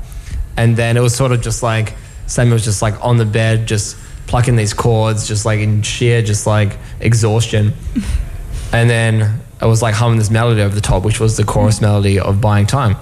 [0.58, 1.96] And then it was sort of just like
[2.28, 6.22] Sammy was just like on the bed, just plucking these chords, just like in sheer
[6.22, 7.74] just like exhaustion.
[8.74, 11.80] and then it was like humming this melody over the top, which was the chorus
[11.80, 12.98] melody of Buying Time.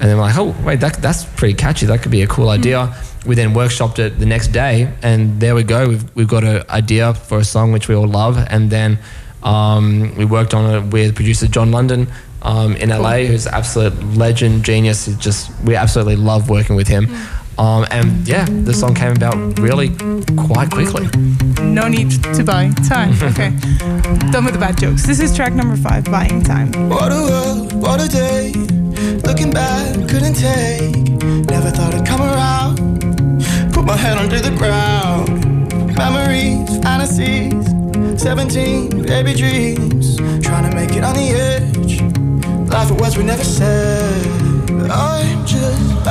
[0.00, 1.86] And then we're like, oh, wait, that, that's pretty catchy.
[1.86, 2.94] That could be a cool idea.
[3.24, 5.88] We then workshopped it the next day, and there we go.
[5.88, 8.36] We've, we've got an idea for a song which we all love.
[8.50, 8.98] And then
[9.44, 12.08] um, we worked on it with producer John London
[12.42, 15.06] um, in LA, who's an absolute legend, genius.
[15.16, 17.06] Just We absolutely love working with him.
[17.58, 19.90] Um, and yeah, the song came about really
[20.36, 21.06] quite quickly.
[21.62, 23.14] No need to buy time.
[23.34, 23.50] Okay.
[24.30, 25.06] Done with the bad jokes.
[25.06, 26.70] This is track number five, Buying Time.
[26.88, 28.52] What a world, what a day.
[29.24, 31.08] Looking back, couldn't take.
[31.48, 32.76] Never thought it'd come around.
[33.72, 35.44] Put my head under the ground.
[35.96, 37.64] Memories, fantasies.
[38.20, 40.16] 17, baby dreams.
[40.44, 42.02] Trying to make it on the edge.
[42.70, 44.26] Life it was we never said.
[44.90, 46.04] I'm just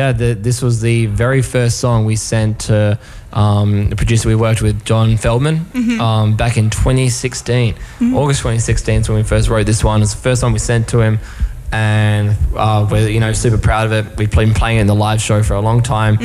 [0.00, 2.98] Yeah, the, this was the very first song we sent to
[3.34, 7.74] um, the producer we worked with, John Feldmann, um, back in 2016.
[8.14, 10.00] August 2016 is when we first wrote this one.
[10.00, 11.18] It's the first one we sent to him,
[11.70, 14.16] and uh, we're you know super proud of it.
[14.16, 16.16] We've been playing it in the live show for a long time,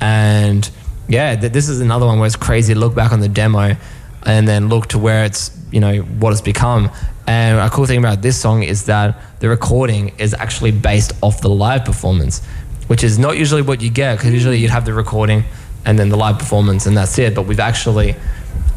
[0.00, 0.70] and
[1.08, 3.74] yeah, th- this is another one where it's crazy to look back on the demo
[4.22, 6.90] and then look to where it's you know what it's become.
[7.28, 11.40] And a cool thing about this song is that the recording is actually based off
[11.40, 12.40] the live performance,
[12.86, 15.44] which is not usually what you get because usually you'd have the recording
[15.84, 17.34] and then the live performance and that's it.
[17.34, 18.16] But we've actually,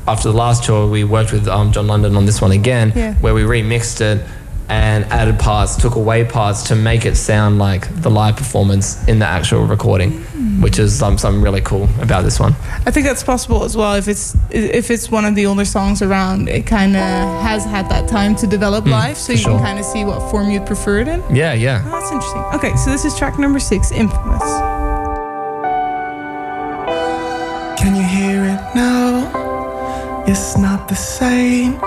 [0.07, 3.13] after the last tour, we worked with um, John London on this one again, Yeah.
[3.15, 4.25] where we remixed it
[4.69, 9.17] and added parts, took away parts to make it sound like the live performance in
[9.17, 10.11] the actual recording,
[10.61, 12.53] which is um, something really cool about this one.
[12.85, 13.95] I think that's possible as well.
[13.95, 17.01] If it's if it's one of the older songs around, it kind of
[17.41, 19.55] has had that time to develop live, so you sure.
[19.55, 21.23] can kind of see what form you'd prefer it in.
[21.35, 21.83] Yeah, yeah.
[21.87, 22.43] Oh, that's interesting.
[22.53, 24.43] Okay, so this is track number six, Infamous.
[27.79, 30.23] Can you hear it now?
[30.27, 31.79] It's not the same.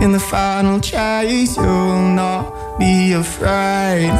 [0.00, 4.12] In the final chase, you'll not be afraid.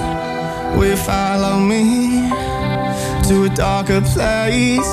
[0.76, 2.30] Will you follow me
[3.28, 4.92] to a darker place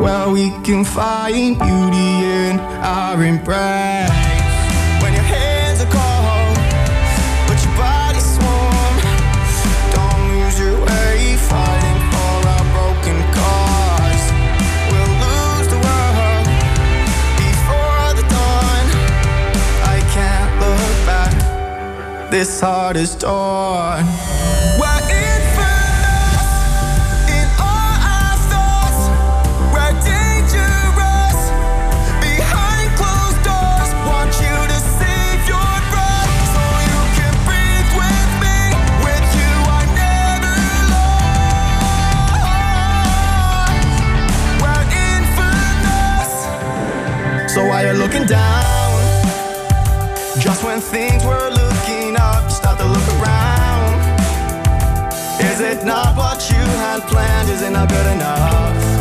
[0.00, 4.29] where we can find beauty in our embrace?
[22.40, 23.14] This heart is
[57.20, 57.48] had planned?
[57.50, 58.99] Is it not good enough?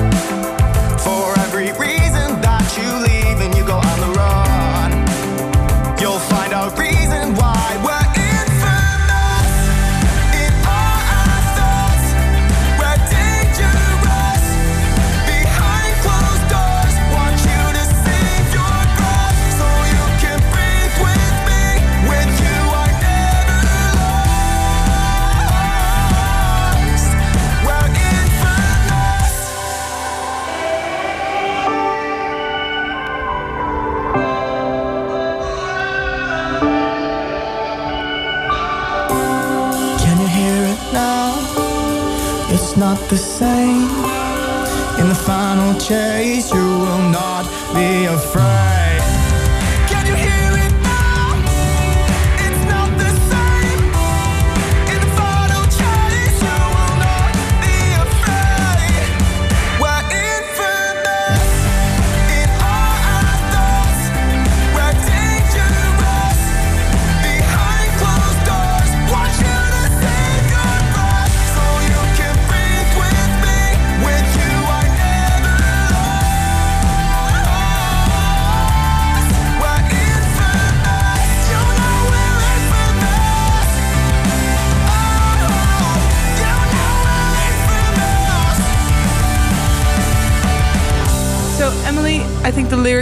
[45.90, 48.68] Chase, you will not be afraid.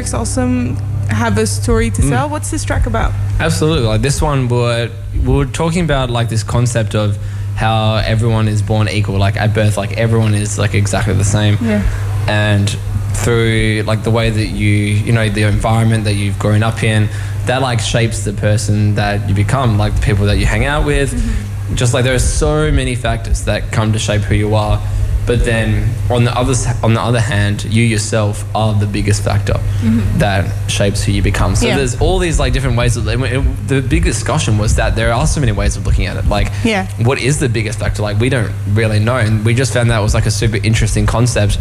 [0.07, 0.73] Think the lyrics also
[1.09, 2.09] have a story to mm.
[2.09, 2.29] tell.
[2.29, 3.13] What's this track about?
[3.39, 3.87] Absolutely.
[3.87, 7.17] Like this one, we're, we were talking about like this concept of
[7.55, 9.17] how everyone is born equal.
[9.17, 11.57] Like at birth, like everyone is like exactly the same.
[11.61, 11.81] Yeah.
[12.27, 12.69] And
[13.13, 17.09] through like the way that you, you know, the environment that you've grown up in,
[17.45, 19.77] that like shapes the person that you become.
[19.77, 21.13] Like the people that you hang out with.
[21.13, 21.75] Mm-hmm.
[21.75, 24.81] Just like there are so many factors that come to shape who you are.
[25.27, 29.53] But then on the other on the other hand, you yourself are the biggest factor
[29.55, 30.19] mm-hmm.
[30.19, 31.53] that shapes who you become.
[31.53, 31.75] So Yeah.
[31.75, 32.95] there's all these like different ways.
[32.95, 36.05] Of, it, it- the big discussion was that there are so many ways of looking
[36.05, 36.27] at it.
[36.29, 36.87] Like, Yeah.
[37.03, 38.01] what is the biggest factor?
[38.01, 41.05] Like, we don't really know, and we just found that was like a super interesting
[41.05, 41.57] concept.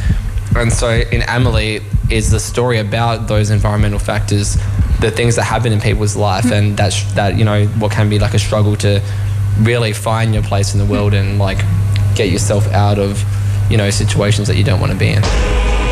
[0.55, 4.57] And so in Amelie is the story about those environmental factors,
[5.01, 6.55] the things that happen in people's life, mm-hmm.
[6.55, 9.03] and that's that you know what can be like a struggle to
[9.61, 11.59] really find your place in the world and like
[12.15, 13.25] get yourself out of
[13.71, 15.86] you know situations that you don't want to be in.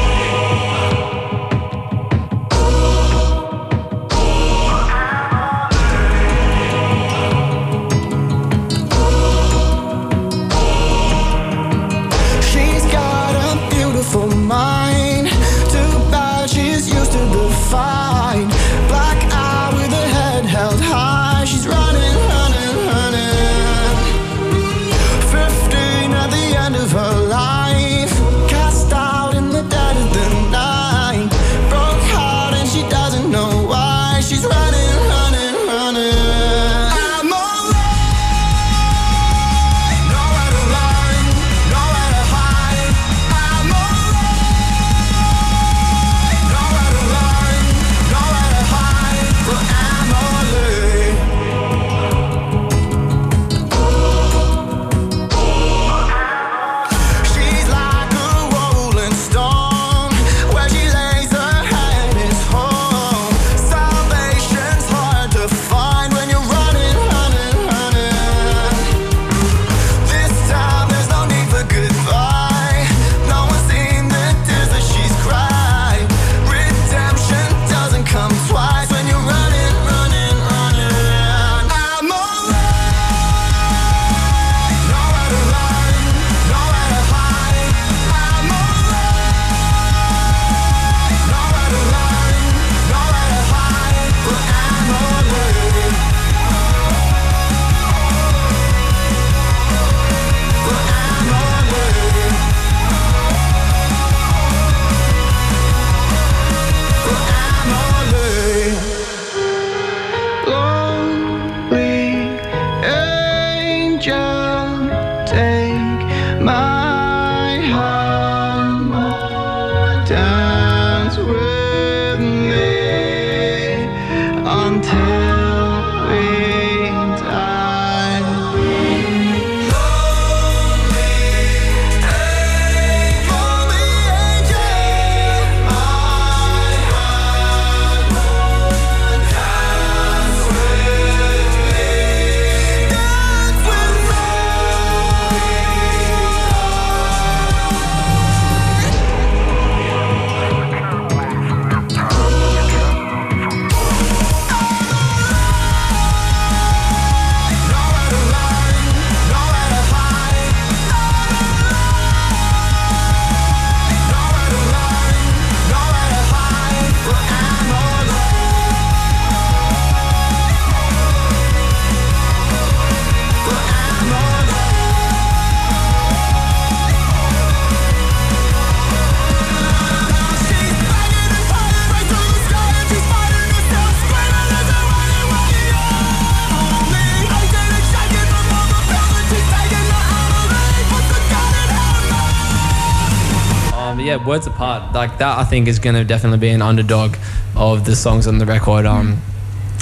[194.26, 194.92] Words apart.
[194.94, 197.16] Like that, I think is going to definitely be an underdog
[197.56, 198.86] of the songs on the record.
[198.86, 199.18] Um,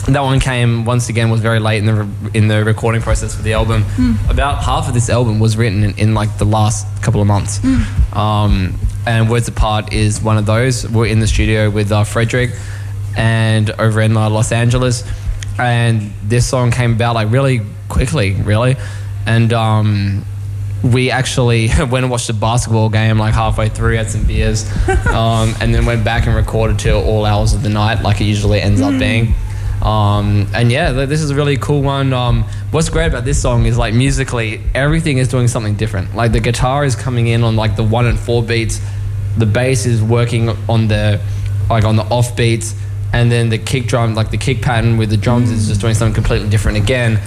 [0.08, 3.34] that one came once again was very late in the re- in the recording process
[3.36, 3.84] for the album.
[4.28, 7.60] About half of this album was written in, in like the last couple of months.
[8.12, 8.74] Um,
[9.06, 10.88] and words apart is one of those.
[10.88, 12.50] We're in the studio with uh, Frederick
[13.16, 15.04] and over in uh, Los Angeles,
[15.58, 18.76] and this song came about like really quickly, really,
[19.26, 19.52] and.
[19.52, 20.24] Um,
[20.82, 24.70] we actually went and watched a basketball game like halfway through, had some beers,
[25.06, 28.24] um, and then went back and recorded till all hours of the night, like it
[28.24, 29.34] usually ends up being.
[29.82, 32.12] Um, and yeah, this is a really cool one.
[32.12, 36.14] Um, what's great about this song is like musically, everything is doing something different.
[36.14, 38.80] Like the guitar is coming in on like the one and four beats,
[39.36, 41.20] the bass is working on the
[41.68, 42.74] like on the off beats,
[43.12, 45.94] and then the kick drum, like the kick pattern with the drums, is just doing
[45.94, 47.20] something completely different again.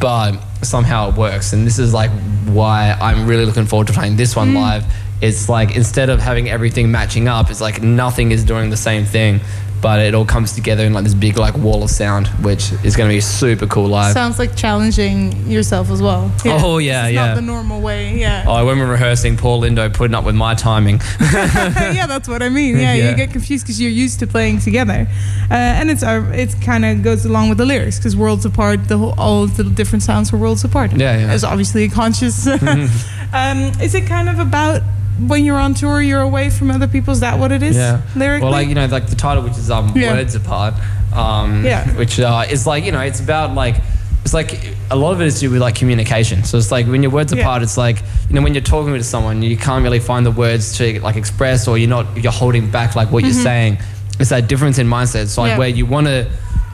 [0.00, 0.32] But
[0.62, 2.10] somehow it works, and this is like
[2.46, 4.54] why I'm really looking forward to playing this one mm.
[4.56, 4.84] live.
[5.20, 9.04] It's like instead of having everything matching up, it's like nothing is doing the same
[9.04, 9.40] thing,
[9.82, 12.96] but it all comes together in like this big like wall of sound, which is
[12.96, 14.12] going to be super cool live.
[14.14, 16.32] Sounds like challenging yourself as well.
[16.46, 17.26] Oh, yeah, It's yeah.
[17.26, 18.16] Not the normal way.
[18.18, 18.44] Yeah.
[18.46, 21.00] Oh, when we're rehearsing, Paul Linden putting up with my timing.
[21.20, 22.78] yeah, that's what I mean.
[22.78, 23.10] Yeah, Yeah.
[23.10, 25.08] you get confused because you're used to playing together,
[25.50, 28.86] uh, and it's uh, it kind of goes along with the lyrics because worlds apart,
[28.88, 30.92] the whole, all the different sounds were worlds apart.
[30.92, 31.34] Yeah, yeah.
[31.34, 32.46] It's obviously a conscious.
[33.32, 34.82] um, is it kind of about
[35.20, 37.12] when you're on tour, you're away from other people?
[37.12, 37.76] Is that what it is?
[37.76, 38.00] Yeah.
[38.16, 38.42] Lyrically.
[38.44, 40.12] Well, like you know, like the title, which is um, Yeah.
[40.14, 40.74] words apart.
[41.14, 41.86] Um, Yeah.
[41.96, 43.76] Which uh, is like you know, it's about like
[44.24, 44.58] it's like
[44.90, 46.44] a lot of it is to do with like communication.
[46.44, 47.42] So it's like when your words Yeah.
[47.42, 47.98] apart, it's like
[48.28, 51.16] you know when you're talking to someone, you can't really find the words to like
[51.16, 53.78] express, or you're not you're holding back like what you're saying.
[54.20, 55.22] It's that difference in mindset.
[55.22, 55.54] It's like Mm-hmm.
[55.54, 55.58] Yeah.
[55.58, 56.28] where you want to,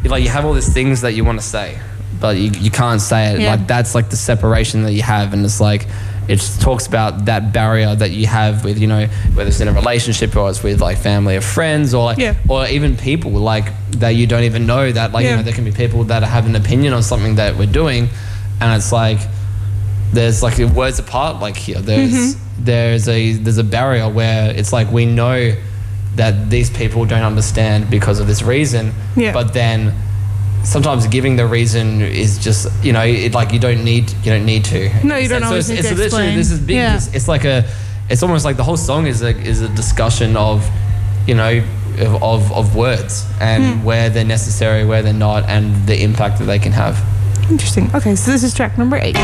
[0.05, 1.79] like you have all these things that you want to say,
[2.21, 3.41] but you, you can't say it.
[3.41, 3.51] Yeah.
[3.53, 5.87] Like that's like the separation that you have, and it's like
[6.29, 9.73] it talks about that barrier that you have with you know whether it's in a
[9.73, 12.35] relationship or it's with like family or friends or like Yeah.
[12.49, 15.65] or even people like that you don't even know that like you know there can
[15.65, 18.09] be people that have an opinion on something that we're doing,
[18.61, 19.19] and it's like
[20.13, 22.65] there's like words apart like here there's Mm-hmm.
[22.65, 25.55] there's a there's a barrier where it's like we know
[26.17, 29.33] that these people don't understand because of this reason Yeah.
[29.33, 29.95] but then
[30.65, 34.45] sometimes giving the reason is just you know it, like you don't need you don't
[34.45, 36.37] need to No, you don't so always it's, need it's to literally explain.
[36.37, 36.97] this is big Yeah.
[36.97, 37.65] it's, it's like a
[38.11, 40.69] it's almost like the whole song is a is a discussion of
[41.27, 41.63] you know
[42.01, 43.85] of, of, of words and Hmm.
[43.85, 47.03] where they're necessary where they're not and the impact that they can have
[47.51, 47.89] Interesting.
[47.95, 49.17] Okay, so this is track number eight.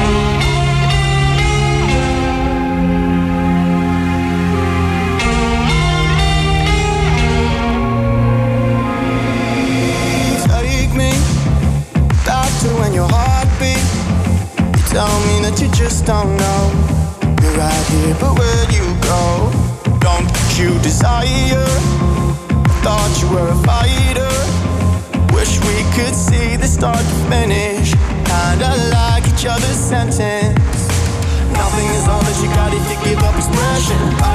[33.90, 34.33] Up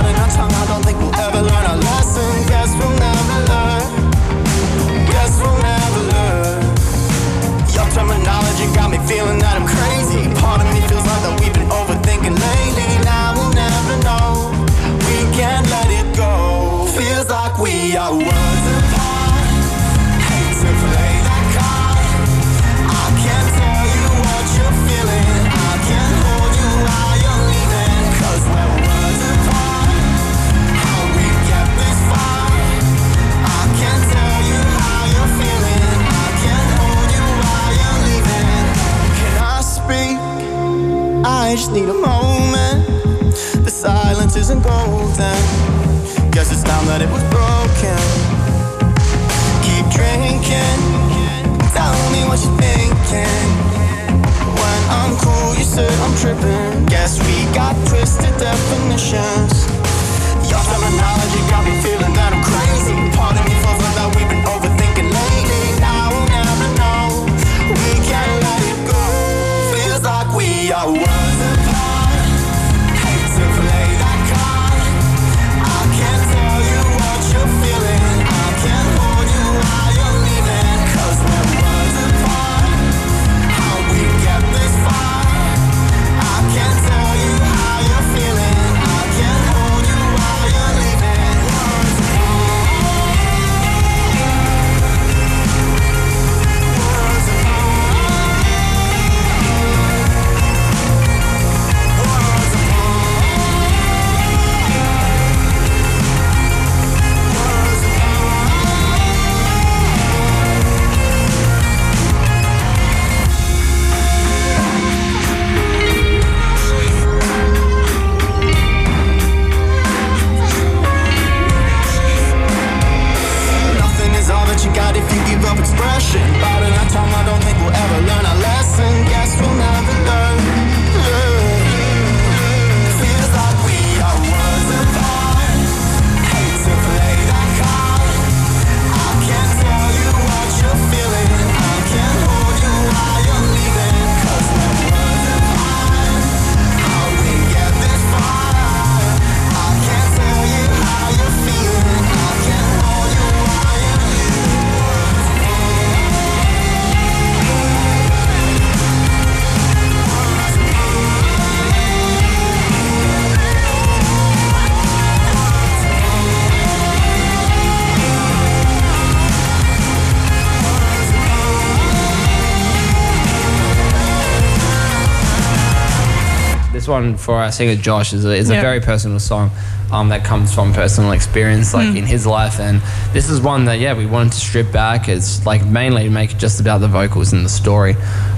[176.99, 179.51] one for our singer Josh is a, is a very personal song
[179.91, 181.97] um, that comes from personal experience, like Mm.
[181.99, 182.59] in his life.
[182.59, 182.81] And
[183.13, 185.07] this is one that, yeah, we wanted to strip back.
[185.09, 187.95] It's like mainly to make it just about the vocals and the story.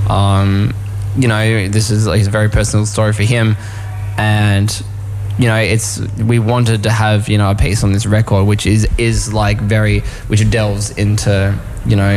[0.09, 0.73] Um,
[1.17, 3.57] you know, this is like, a very personal story for him.
[4.17, 4.69] And
[5.37, 5.99] you know, it's
[6.31, 9.59] we wanted to have you know a piece on this record which is is like
[9.61, 12.15] very which delves into you know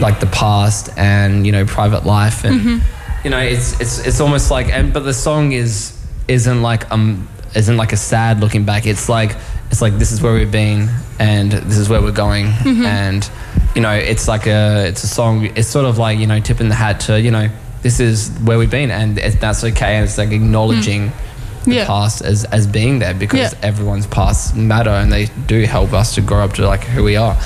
[0.00, 2.82] like the past and you know private life and
[3.24, 5.92] you know it's it's it's almost like and but the song is
[6.28, 8.86] isn't like um isn't like a sad looking back.
[8.86, 9.36] It's like
[9.70, 12.46] it's like this is where we've been and this is where we're going.
[12.66, 13.28] And
[13.74, 16.68] you know it's like a it's a song it's sort of like you know tipping
[16.68, 17.48] the hat to you know
[17.82, 18.90] this is where we've been.
[18.90, 19.96] And it, that's okay.
[19.96, 21.12] And it's like acknowledging
[21.64, 21.86] the Yeah.
[21.86, 23.58] past as as being there because Yeah.
[23.62, 27.16] everyone's past matter and they do help us to grow up to like who we
[27.16, 27.36] are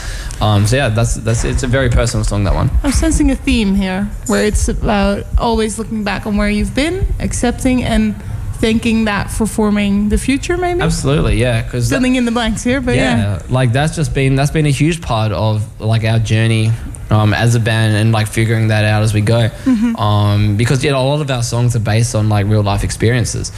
[0.40, 3.36] um, so yeah that's that's it's a very personal song that one I'm sensing a
[3.36, 8.14] theme here where it's about always looking back on where you've been, accepting and
[8.60, 10.80] thanking that for forming the future, maybe?
[10.80, 13.36] absolutely yeah because Filling in the blanks here, but yeah.
[13.38, 16.70] yeah, like that's just been that's been a huge part of like our journey
[17.10, 19.96] um, as a band and like figuring that out as we go Mm-hmm.
[19.96, 22.84] um, because you know a lot of our songs are based on like real life
[22.84, 23.50] experiences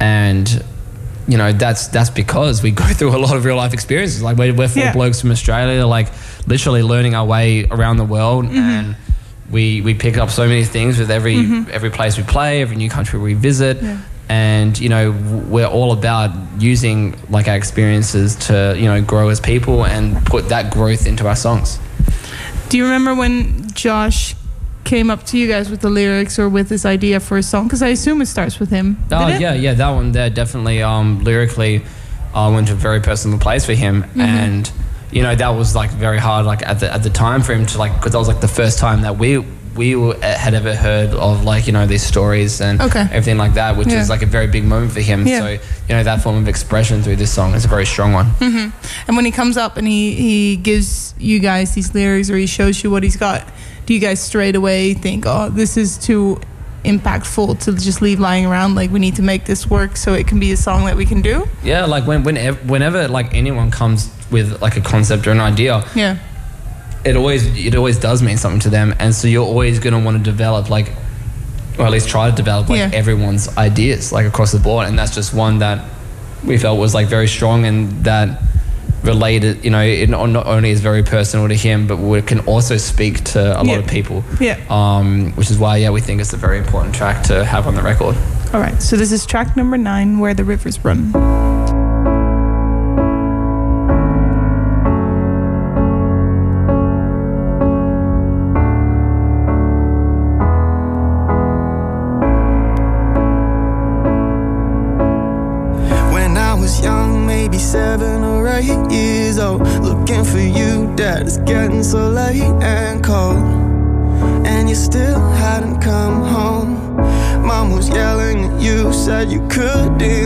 [0.00, 0.62] and
[1.28, 4.36] you know that's that's because we go through a lot of real life experiences like
[4.36, 4.92] we're, we're four Yeah.
[4.92, 6.08] blokes from australia like
[6.46, 8.56] literally learning our way around the world Mm-hmm.
[8.58, 8.96] and
[9.50, 11.36] we we pick up so many things with every
[11.70, 13.98] every place we play every new country we visit Yeah.
[14.28, 15.12] and you know
[15.48, 20.48] we're all about using like our experiences to you know grow as people and put
[20.48, 21.78] that growth into our songs
[22.70, 24.34] Do you remember when Josh
[24.84, 27.64] came up to you guys with the lyrics or with this idea for a song?
[27.64, 28.96] Because I assume it starts with him.
[29.10, 29.40] oh it?
[29.40, 31.82] yeah yeah that one there definitely um lyrically
[32.34, 34.20] uh, went to a very personal place for him Mm-hmm.
[34.20, 34.72] and
[35.12, 37.66] you know that was like very hard like at the at the time for him
[37.66, 39.44] to like because that was like the first time that we
[39.76, 43.00] we were, uh, had ever heard of like you know these stories and Okay.
[43.10, 44.00] everything like that which Yeah.
[44.00, 45.38] is like a very big moment for him Yeah.
[45.40, 45.48] so
[45.88, 48.68] you know that form of expression through this song is a very strong one mm-hmm.
[49.08, 52.46] And when he comes up and he, he gives you guys these lyrics or he
[52.46, 53.42] shows you what he's got,
[53.86, 56.38] do you guys straight away think, oh, this is too
[56.84, 58.74] impactful to just leave lying around?
[58.74, 61.06] Like, we need to make this work so it can be a song that we
[61.06, 61.48] can do?
[61.62, 65.84] Yeah, like when whenever, whenever like anyone comes with like a concept or an idea,
[65.94, 66.16] Yeah.
[67.04, 70.00] It always it always does mean something to them, and so you're always going to
[70.04, 70.92] want to develop like,
[71.78, 72.90] or at least try to develop like Yeah.
[72.92, 75.84] everyone's ideas like across the board, and that's just one that
[76.44, 78.40] we felt was like very strong and that
[79.02, 79.64] related.
[79.64, 82.76] You know, it not not only is very personal to him, but we can also
[82.76, 84.22] speak to a lot of people.
[84.40, 84.58] Yeah.
[84.70, 87.74] Um, which is why yeah, we think it's a very important track to have on
[87.74, 88.16] the record.
[88.54, 88.80] All right.
[88.82, 91.51] So this is track number nine, Where the Rivers Run.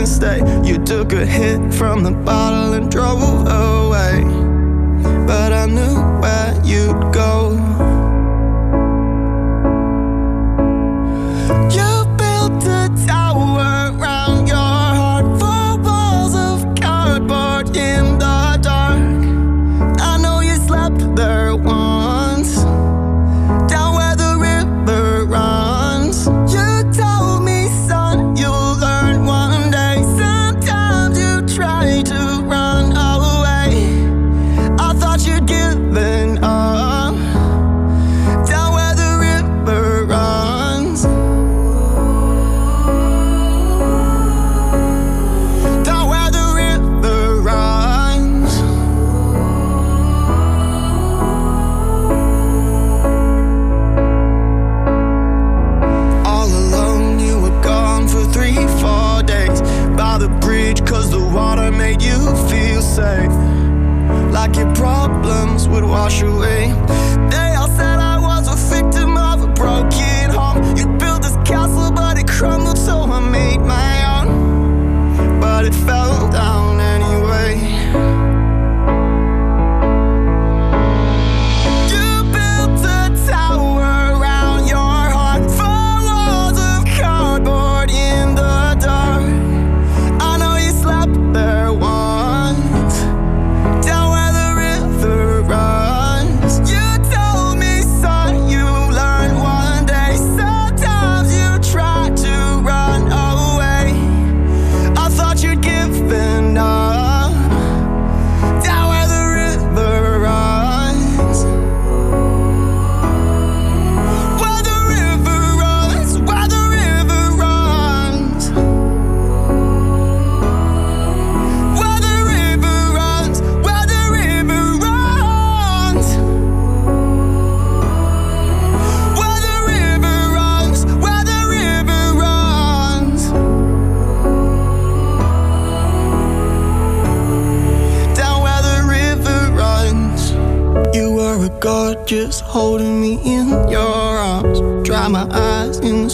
[0.07, 0.39] Stay.
[0.65, 4.23] You took a hit from the bottle and drove away.
[5.27, 7.57] But I knew where you'd go.
[11.77, 11.86] You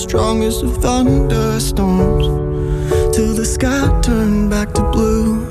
[0.03, 2.26] strongest of thunderstorms.
[3.14, 5.46] Till the sky turned back to blue.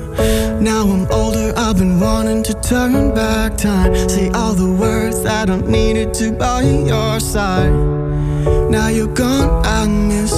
[0.60, 3.92] Now I'm older, I've been wanting to turn back time.
[4.08, 7.72] Say all the words I needed to by your side.
[8.70, 10.31] Now you're gone, I miss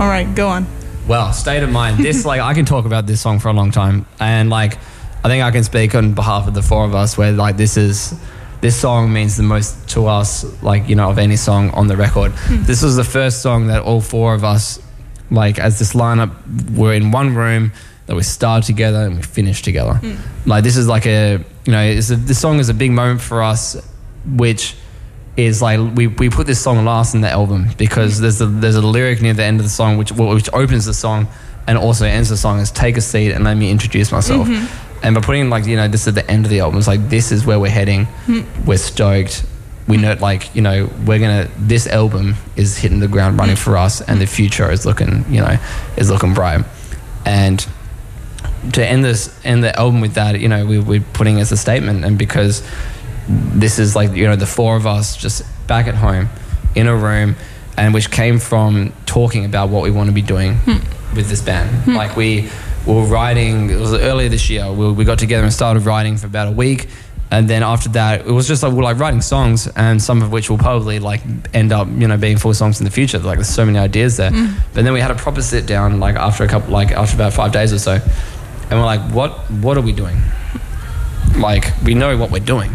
[0.00, 0.64] All right, go on.
[1.08, 1.98] Well, state of mind.
[1.98, 4.78] This like I can talk about this song for a long time, and like
[5.24, 7.18] I think I can speak on behalf of the four of us.
[7.18, 8.14] Where like this is
[8.60, 11.96] this song means the most to us, like you know, of any song on the
[11.96, 12.30] record.
[12.32, 12.62] Hmm.
[12.62, 14.80] This was the first song that all four of us,
[15.32, 16.30] like as this lineup,
[16.76, 17.72] were in one room
[18.06, 19.94] that we started together and we finished together.
[19.94, 20.14] Hmm.
[20.48, 23.20] Like this is like a you know, it's a, this song is a big moment
[23.20, 23.76] for us,
[24.24, 24.76] which
[25.38, 28.22] is like we, we put this song last in the album because mm-hmm.
[28.22, 30.92] there's a there's a lyric near the end of the song which which opens the
[30.92, 31.28] song
[31.68, 34.48] and also ends the song is take a seat and let me introduce myself.
[34.48, 35.04] Mm-hmm.
[35.04, 37.08] And by putting like you know this at the end of the album, it's like
[37.08, 38.06] this is where we're heading.
[38.26, 38.66] Mm-hmm.
[38.66, 39.46] We're stoked.
[39.86, 43.76] We know like you know we're gonna this album is hitting the ground running for
[43.76, 45.56] us and the future is looking you know
[45.96, 46.64] is looking bright.
[47.24, 47.64] And
[48.72, 51.56] to end this end the album with that, you know, we, we're putting as a
[51.56, 52.62] statement, and because
[53.28, 56.28] this is like you know the four of us just back at home
[56.74, 57.36] in a room,
[57.76, 61.16] and which came from talking about what we want to be doing hmm.
[61.16, 61.70] with this band.
[61.84, 61.94] Hmm.
[61.94, 62.48] Like we
[62.86, 63.70] were writing.
[63.70, 64.72] It was earlier this year.
[64.72, 66.88] We, we got together and started writing for about a week.
[67.30, 70.32] And then after that, it was just like we're like writing songs, and some of
[70.32, 71.20] which will probably like
[71.52, 73.18] end up, you know, being full songs in the future.
[73.18, 74.30] Like there's so many ideas there.
[74.30, 74.54] Hmm.
[74.72, 77.34] But then we had a proper sit down, like after a couple, like after about
[77.34, 78.00] five days or so,
[78.70, 80.18] and we're like, what, what are we doing?
[81.36, 82.72] Like we know what we're doing,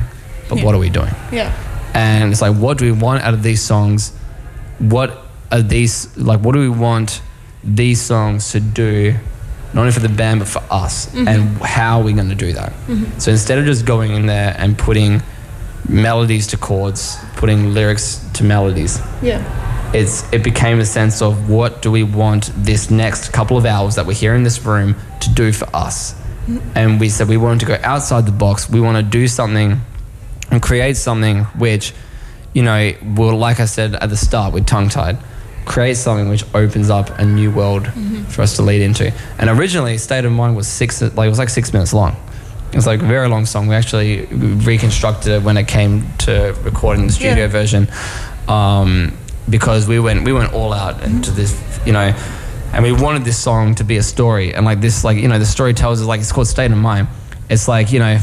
[0.49, 1.13] but what are we doing?
[1.31, 1.51] Yeah.
[1.93, 4.11] and it's like what do we want out of these songs?
[4.79, 5.09] What
[5.51, 7.21] are these like what do we want
[7.63, 9.13] these songs to do
[9.73, 11.07] not only for the band but for us?
[11.07, 11.27] Mm-hmm.
[11.27, 12.71] And how are we going to do that?
[12.87, 13.19] Mm-hmm.
[13.19, 15.21] So instead of just going in there and putting
[15.89, 19.43] melodies to chords putting lyrics to melodies Yeah.
[19.93, 23.95] it's it became a sense of what do we want this next couple of hours
[23.95, 26.13] that we're here in this room to do for us.
[26.13, 26.77] Mm-hmm.
[26.77, 28.69] And we said we wanted to go outside the box.
[28.69, 29.81] We want to do something
[30.53, 31.93] and create something which
[32.53, 35.17] you know will like i said at the start with tongue tied
[35.65, 37.87] create something which opens up a new world
[38.27, 39.13] for us to lead into.
[39.39, 42.17] And originally state of mind was six like it was like six minutes long.
[42.73, 43.67] It was like a very long song.
[43.69, 47.47] We actually reconstructed it when it came to recording the studio Yeah.
[47.47, 47.87] version
[48.49, 49.17] um,
[49.49, 51.53] because we went we went all out into this
[51.85, 52.13] you know
[52.73, 54.53] and we wanted this song to be a story.
[54.53, 56.77] And like this like you know the story tells us like it's called state of
[56.77, 57.07] mind.
[57.49, 58.17] It's like you know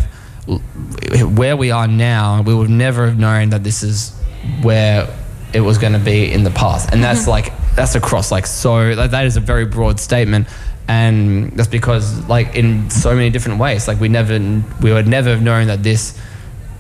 [1.36, 4.16] where we are now we would never have known that this is
[4.62, 5.09] where
[5.53, 6.91] it was going to be in the past.
[6.93, 7.30] And that's mm-hmm.
[7.30, 10.49] like that's across like so like, that is a very broad statement.
[10.88, 13.86] And that's because like in so many different ways.
[13.86, 14.38] Like we never
[14.80, 16.18] we would never have known that this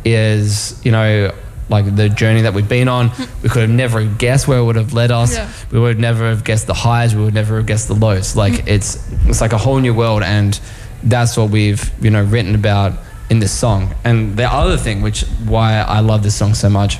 [0.04, 1.32] is you know
[1.68, 3.10] like the journey that we've been on.
[3.10, 3.42] Mm.
[3.42, 5.36] We could have never guessed where it would have led us.
[5.36, 5.48] Yeah.
[5.70, 7.14] we would never have guessed the highs.
[7.14, 8.36] We would never have guessed the lows.
[8.36, 8.68] Like mm.
[8.68, 10.22] it's it's like a whole new world.
[10.22, 10.58] And
[11.02, 12.94] that's what we've you know written about
[13.30, 16.98] in this song and the other thing which why i love this song so much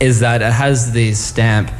[0.00, 1.70] is that it has the stamp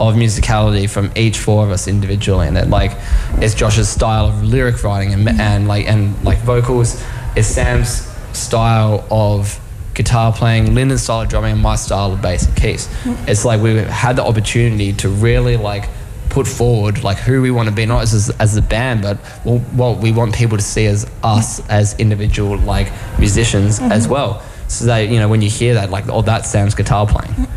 [0.00, 2.68] of musicality from each four of us individually in it.
[2.68, 2.92] Like
[3.38, 5.40] it's Josh's style of lyric writing and, mm-hmm.
[5.40, 7.02] and like and like vocals.
[7.36, 9.60] It's Sam's style of
[9.94, 12.86] guitar playing, Linden's style of drumming, and my style of bass and keys.
[12.86, 13.28] Mm-hmm.
[13.28, 15.88] It's like we had the opportunity to really like
[16.30, 19.58] put forward like who we want to be, not as as a band, but well,
[19.58, 24.12] what we want people to see as us as individual like musicians as mm-hmm.
[24.12, 24.42] well.
[24.68, 27.48] So that you know when you hear that, like oh, that's Sam's guitar playing.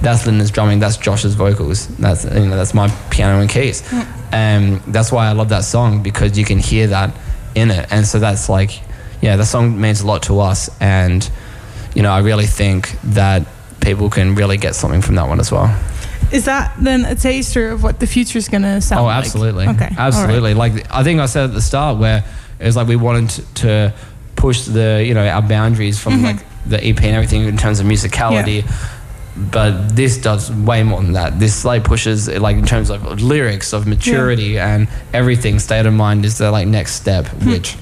[0.00, 4.06] That's Linden's drumming, that's Josh's vocals, that's you know that's my piano and keys, mm.
[4.32, 7.14] and that's why I love that song because you can hear that
[7.54, 8.82] in it, and so that's like,
[9.22, 11.28] yeah, the song means a lot to us, and
[11.94, 13.46] you know I really think that
[13.80, 15.74] people can really get something from that one as well.
[16.32, 19.14] Is that then a taster of what the future is gonna sound Oh, like?
[19.16, 19.64] Oh, absolutely.
[19.68, 19.84] Okay.
[19.84, 19.98] all right.
[19.98, 20.54] Absolutely.
[20.54, 22.24] Like I think I said at the start where
[22.58, 23.92] it was like we wanted to
[24.36, 26.24] push the you know our boundaries from Mm-hmm.
[26.24, 28.64] like the EP and everything in terms of musicality.
[29.36, 31.40] But this does way more than that.
[31.40, 35.58] This like pushes it like in terms of lyrics, of maturity, and everything.
[35.58, 37.50] State of mind is the like next step, Hmm.
[37.50, 37.76] which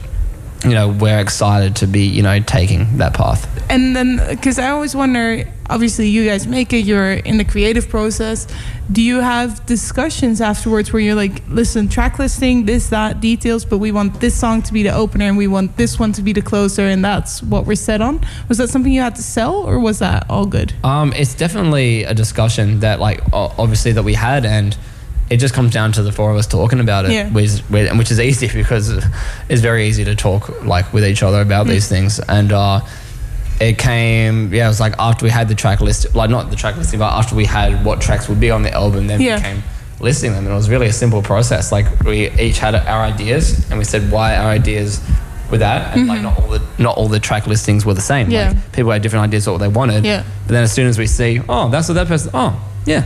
[0.65, 3.49] you know we're excited to be you know taking that path.
[3.71, 7.89] And then, because I always wonder, obviously, you guys make it, you're in the creative
[7.89, 8.47] process.
[8.91, 13.79] Do you have discussions afterwards where you're like, listen, track listing, this, that, details, but
[13.79, 16.35] we want this song to be the opener and we want this one to be
[16.35, 18.21] the closer, and that's what we're set on?
[18.51, 20.75] Was that something you had to sell, or was that all good?
[20.85, 24.77] Um, it's definitely a discussion that, like, obviously that we had, and
[25.33, 27.29] it just comes down to the four of us talking about it, Yeah.
[27.31, 28.85] which, which which is easy because
[29.49, 32.81] it's very easy to talk like with each other about these things, and uh,
[33.61, 36.57] it came, yeah, it was like after we had the track list, like not the
[36.57, 39.37] track listing, but after we had what tracks would be on the album, then Yeah.
[39.37, 39.63] we came
[40.01, 41.71] listing them, and it was really a simple process.
[41.73, 45.01] Like we each had our ideas, and we said why our ideas
[45.51, 48.25] were that, and like not all the not all the track listings were the same.
[48.27, 48.33] Mm-hmm.
[48.33, 48.49] Yeah.
[48.49, 50.05] Like people had different ideas of what they wanted.
[50.05, 50.25] Yeah.
[50.47, 52.53] But then as soon as we see, oh, that's what that person, oh,
[52.85, 53.05] yeah,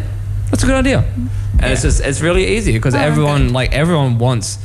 [0.51, 1.05] that's a good idea.
[1.61, 3.53] And it's just, it's really easy because Oh, everyone, okay.
[3.53, 4.59] like, everyone wants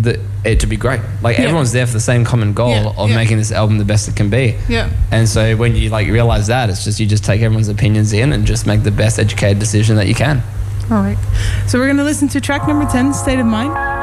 [0.00, 1.00] the, it to be great.
[1.22, 1.44] Like, Yeah.
[1.44, 3.16] everyone's there for the same common goal Yeah, of yeah.
[3.16, 4.54] making this album the best it can be.
[4.68, 4.90] Yeah.
[5.10, 8.32] And so when you, like, realize that, it's just, you just take everyone's opinions in
[8.32, 10.42] and just make the best educated decision that you can.
[10.90, 11.18] All right.
[11.66, 13.95] So we're going to listen to track number 10, State of Mind.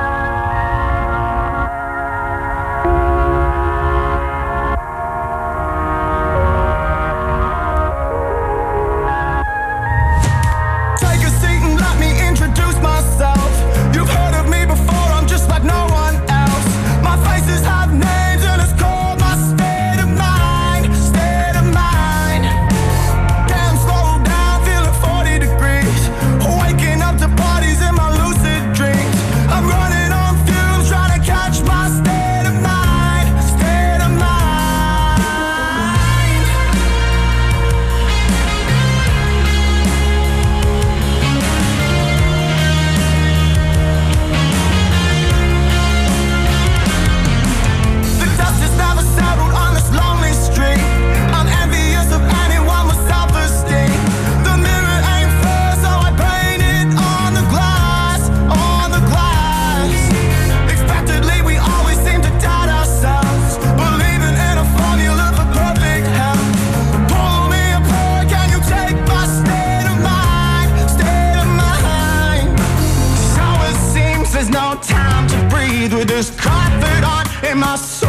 [75.91, 78.02] With this confidant in my soul.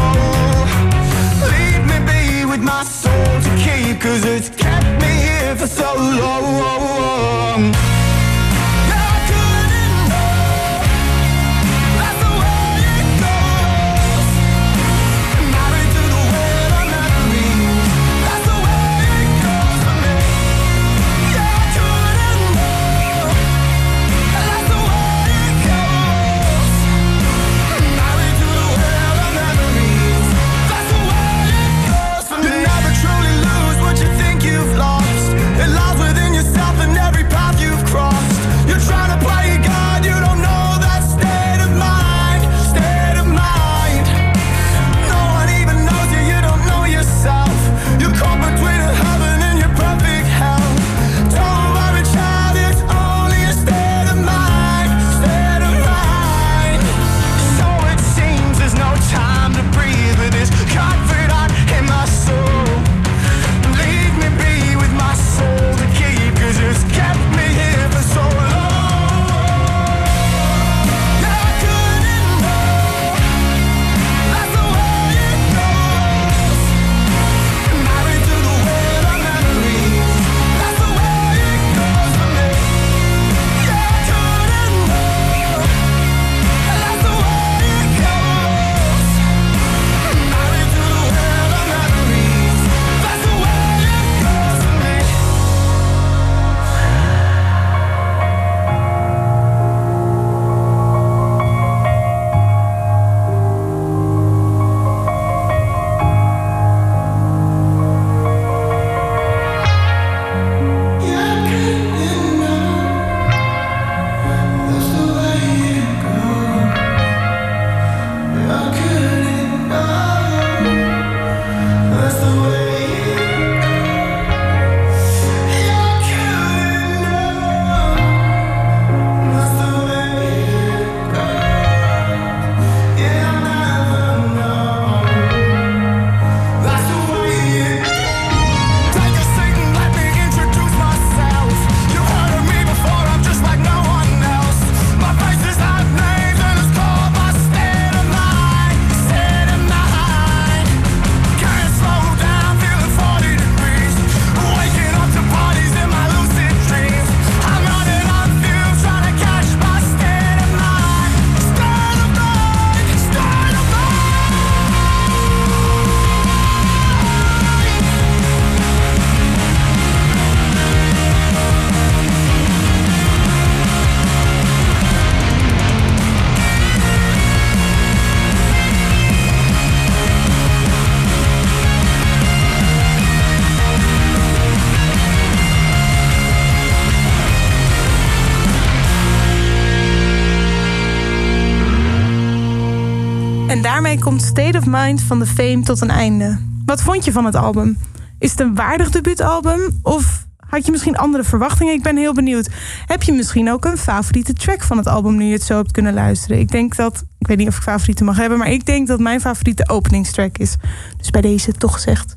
[195.03, 196.38] Van The Fame tot een einde.
[196.64, 197.78] Wat vond je van het album?
[198.18, 199.78] Is het een waardig debuutalbum?
[199.82, 201.72] Of had je misschien andere verwachtingen?
[201.72, 202.49] Ik ben heel benieuwd.
[202.86, 205.70] Heb je misschien ook een favoriete track van het album nu je het zo hebt
[205.70, 206.38] kunnen luisteren?
[206.38, 209.01] Ik denk dat, ik weet niet of ik favorieten mag hebben, maar ik denk dat
[209.01, 210.57] mijn favoriete openingstrack is.
[210.97, 212.13] Dus bij deze toch gezegd.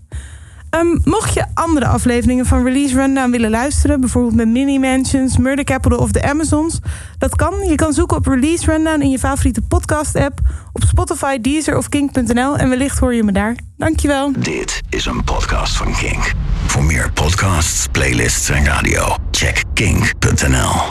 [0.80, 5.65] Um, mocht je andere afleveringen van Release Rundown willen luisteren, bijvoorbeeld met Mini Mansions, Murder
[5.65, 6.80] Capital of de Amazons,
[7.17, 7.53] dat kan.
[7.67, 10.39] Je kan zoeken op Release Rundown in je favoriete podcast-app,
[10.73, 13.55] op Spotify, Deezer of Kink.nl en wellicht hoor je me daar.
[13.78, 14.32] Dankjewel.
[14.38, 16.34] Dit is een podcast van Kink.
[16.65, 20.82] Voor meer podcasts, playlists en radio, check kink.nl.